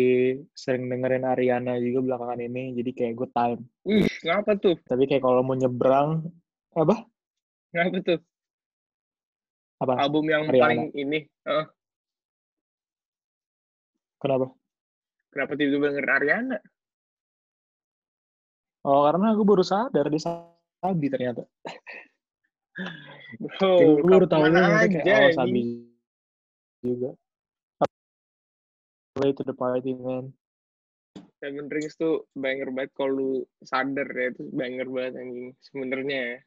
[0.53, 4.81] sering dengerin Ariana juga belakangan ini jadi kayak gue time Wih, ngapa tuh?
[4.83, 6.25] tapi kayak kalau mau nyebrang
[6.73, 7.05] apa
[7.71, 8.21] Ngapa tuh?
[9.79, 10.65] apa Album yang Ariana.
[10.65, 11.19] paling ini.
[11.45, 11.67] Heeh.
[14.17, 14.47] kenapa
[15.29, 16.59] kenapa tiba-tiba denger Ariana?
[18.83, 21.45] oh karena gue baru sadar dia sabi ternyata
[23.41, 25.61] Bro, Kayak gue baru tahu kayak oh sabi
[26.83, 27.11] juga
[29.21, 30.35] way to the party man
[31.43, 33.31] Seven Rings tuh banger banget kalau lu
[33.67, 36.39] sadar ya itu banger banget anjing sebenarnya ya.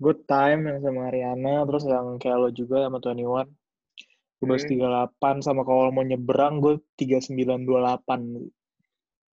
[0.00, 3.52] Good time yang sama Ariana, terus yang kayak lo juga sama 21.
[4.40, 5.12] Gue baru Hmm.
[5.12, 8.48] 38 sama kalau mau nyebrang gue 3928.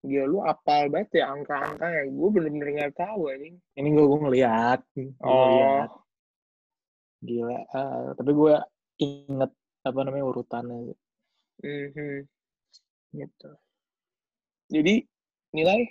[0.06, 2.06] Gila lu apal banget ya angka-angkanya.
[2.08, 3.58] Gue bener-bener nggak tahu anjing.
[3.74, 4.80] Ini gue gue ngeliat,
[5.20, 5.34] Oh.
[5.50, 5.92] ngeliat.
[7.20, 7.58] gila.
[7.74, 8.54] Uh, tapi gue
[9.02, 9.52] inget
[9.82, 10.94] apa namanya urutannya
[11.58, 12.22] Mhm.
[13.12, 13.50] gitu.
[14.70, 15.06] Jadi
[15.52, 15.90] nilai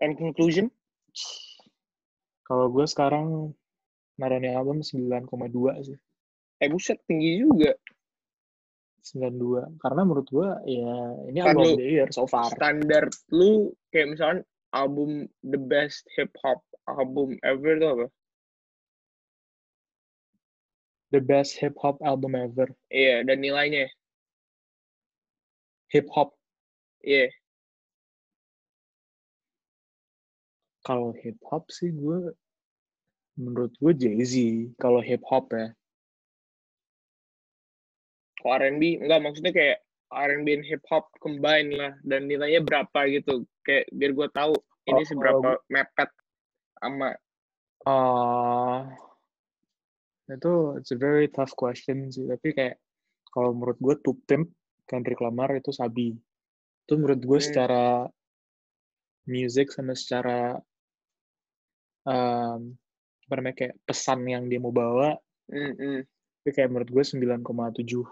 [0.00, 0.70] and conclusion
[2.42, 3.52] Kalau gue sekarang
[4.16, 5.28] naruhnya album 9,2
[5.84, 5.98] sih.
[6.58, 7.70] eh buset tinggi juga
[9.10, 9.64] 92.
[9.80, 10.94] Karena menurut gue ya
[11.28, 12.48] ini album lu- of the year so far.
[12.52, 14.40] standar lu kayak misalkan
[14.72, 18.06] album the best hip hop album ever tuh apa?
[21.08, 22.68] The best hip hop album ever.
[22.92, 23.88] Iya, dan nilainya.
[25.88, 26.36] Hip hop
[27.00, 27.32] Iya.
[30.82, 32.32] kalau hip hop sih gue
[33.36, 34.34] menurut gue Jay-Z
[34.80, 35.72] kalau hip hop ya.
[38.38, 39.78] Kalau R&B enggak maksudnya kayak
[40.08, 43.44] R&B dan hip hop combine lah dan nilainya berapa gitu.
[43.66, 44.54] Kayak biar gue tahu
[44.88, 46.10] ini Oh, seberapa mepet
[46.80, 47.12] sama
[47.86, 48.84] Ah,
[50.28, 52.28] itu it's a very tough question sih.
[52.28, 52.76] Tapi kayak
[53.32, 54.52] kalau menurut gue Two Pimp,
[54.84, 56.12] Kendrick Lamar itu sabi.
[56.84, 57.46] Itu menurut gue Hmm.
[57.48, 57.84] secara
[59.28, 60.56] music sama secara
[62.08, 62.72] um,
[63.28, 65.12] apa namanya kayak pesan yang dia mau bawa,
[65.52, 66.00] hmm, hmm,
[66.44, 68.08] itu kayak menurut gue 9,7.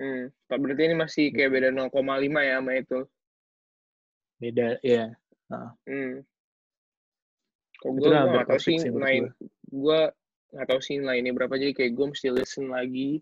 [0.00, 0.22] Hmm.
[0.50, 1.92] Pak, berarti ini masih kayak beda 0,5
[2.40, 3.00] ya sama itu.
[4.38, 5.04] Beda, ya.
[5.50, 6.24] Hmm.
[7.78, 9.16] Kalau Itu gue nggak tahu sih nilai
[9.68, 10.00] gue.
[10.54, 13.18] nggak tahu sih ini berapa jadi kayak gue mesti listen lagi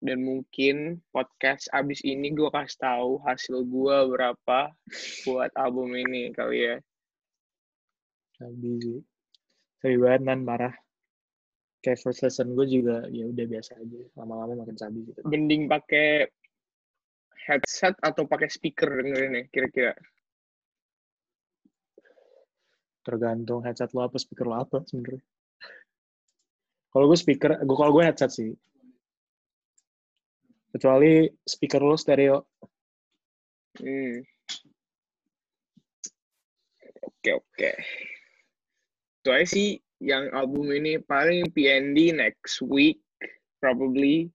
[0.00, 4.72] dan mungkin podcast abis ini gue kasih tahu hasil gue berapa
[5.28, 6.76] buat album ini kali ya
[8.40, 9.00] Sabi sih.
[9.84, 10.72] Sabi banget man, parah.
[11.80, 14.00] Kayak first lesson gue juga ya udah biasa aja.
[14.20, 15.20] Lama-lama makin sabi gitu.
[15.24, 16.28] mending pakai
[17.50, 19.96] headset atau pakai speaker dengerinnya kira-kira
[23.02, 25.24] tergantung headset lo apa speaker lo apa sebenarnya
[26.94, 28.52] kalau gue speaker gue kalau gue headset sih
[30.70, 32.46] kecuali speaker lo stereo
[33.80, 34.20] hmm.
[37.02, 37.70] oke oke
[39.20, 43.04] itu aja sih yang album ini paling PND next week
[43.60, 44.32] probably.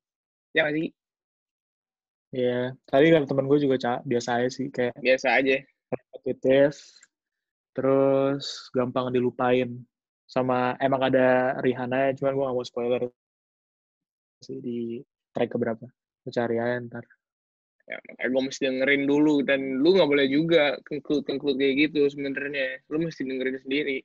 [0.54, 0.88] Ya nggak sih?
[2.32, 5.58] Ya tadi kan temen gue juga ca biasa aja sih kayak biasa aja.
[5.90, 6.78] repetitif
[7.76, 9.82] terus gampang dilupain.
[10.26, 13.04] Sama emang ada Rihanna cuman gue gak mau spoiler
[14.42, 15.02] sih di
[15.34, 15.86] track keberapa.
[16.22, 17.06] Gue cari aja ntar.
[17.86, 22.10] Ya makanya gue mesti dengerin dulu dan lu nggak boleh juga conclude conclude kayak gitu
[22.10, 22.82] sebenarnya.
[22.90, 23.98] Lu mesti dengerin sendiri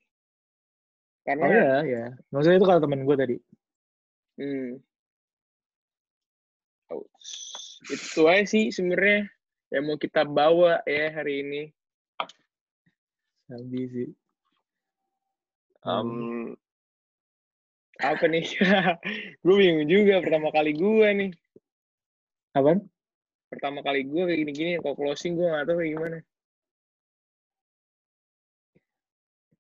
[1.27, 3.37] karena oh ya ya maksudnya itu kalau temen gue tadi.
[4.41, 4.81] Hmm,
[6.91, 7.07] Oh,
[7.87, 9.31] itu aja sih sebenarnya
[9.71, 11.63] yang mau kita bawa ya hari ini.
[13.47, 14.09] Sabi sih.
[15.87, 16.51] Um,
[18.03, 18.43] apa nih?
[19.47, 21.31] Gue bingung juga pertama kali gue nih.
[22.59, 22.85] Apaan?
[23.49, 26.19] Pertama kali gue kayak gini-gini kalau closing gue nggak tahu kayak gimana.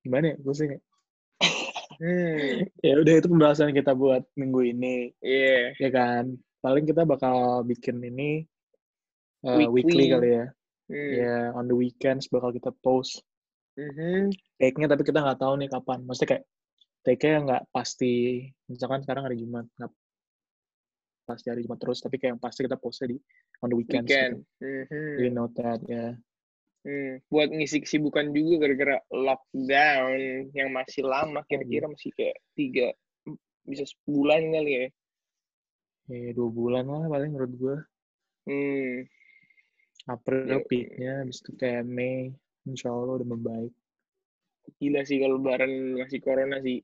[0.02, 0.84] Gimana ya gue sih nggak-
[2.00, 6.32] hmm ya udah itu pembahasan kita buat minggu ini iya ya kan
[6.64, 8.44] paling kita bakal bikin ini
[9.44, 9.72] uh, Weekly.
[9.84, 10.06] weekly.
[10.12, 10.44] kali ya
[10.88, 11.12] hmm.
[11.20, 13.20] ya on the weekends bakal kita post
[13.78, 14.28] Mhm.
[14.60, 16.44] take-nya tapi kita nggak tahu nih kapan maksudnya kayak
[17.00, 19.92] take-nya nggak pasti misalkan sekarang hari Jumat nggak
[21.24, 23.16] pasti hari Jumat terus tapi kayak yang pasti kita postnya di
[23.62, 24.66] on the weekends weekend gitu.
[24.90, 25.12] Mhm.
[25.16, 26.06] jadi note that ya
[26.80, 32.96] Hmm, buat ngisi kesibukan juga gara-gara lockdown yang masih lama kira-kira masih kayak tiga
[33.68, 34.86] bisa sebulan kali ya.
[36.08, 37.76] Ya dua bulan lah paling menurut gue
[38.48, 38.92] hmm.
[40.08, 40.64] April Ya.
[40.64, 42.32] peaknya habis itu kayak Mei
[42.64, 43.72] Insya Allah udah membaik.
[44.80, 46.80] Gila sih kalau lebaran masih corona sih.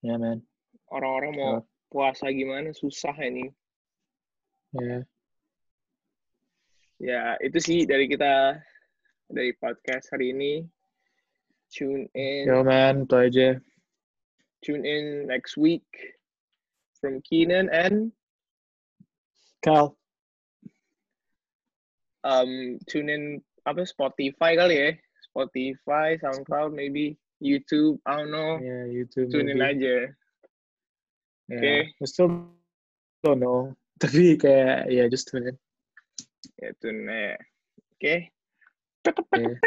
[0.00, 0.40] Ya man
[0.88, 1.54] orang-orang mau
[1.92, 3.52] puasa gimana susah ini.
[4.74, 5.04] Ya
[7.04, 8.56] ya itu sih dari kita
[9.28, 10.64] dari podcast hari ini
[11.68, 13.48] tune in yo man itu aja
[14.64, 15.84] tune in next week
[16.96, 18.08] from Keenan and
[19.60, 20.00] Cal
[22.24, 24.90] um tune in apa Spotify kali ya
[25.28, 29.76] Spotify SoundCloud maybe YouTube I don't know ya YouTube tune in maybe.
[29.84, 29.96] aja
[31.44, 31.74] Ya, Oke.
[32.00, 32.48] we still
[33.20, 33.76] don't know.
[34.00, 35.56] Tapi kayak ya just tune in.
[36.62, 37.36] Ya tune ya
[37.96, 38.14] oke
[39.36, 39.58] Yeah.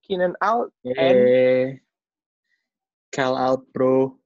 [0.00, 1.76] Keenan out Yeah.
[3.12, 4.16] Cal out, bro.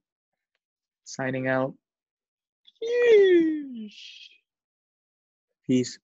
[1.05, 1.75] Signing out.
[5.67, 5.99] Peace.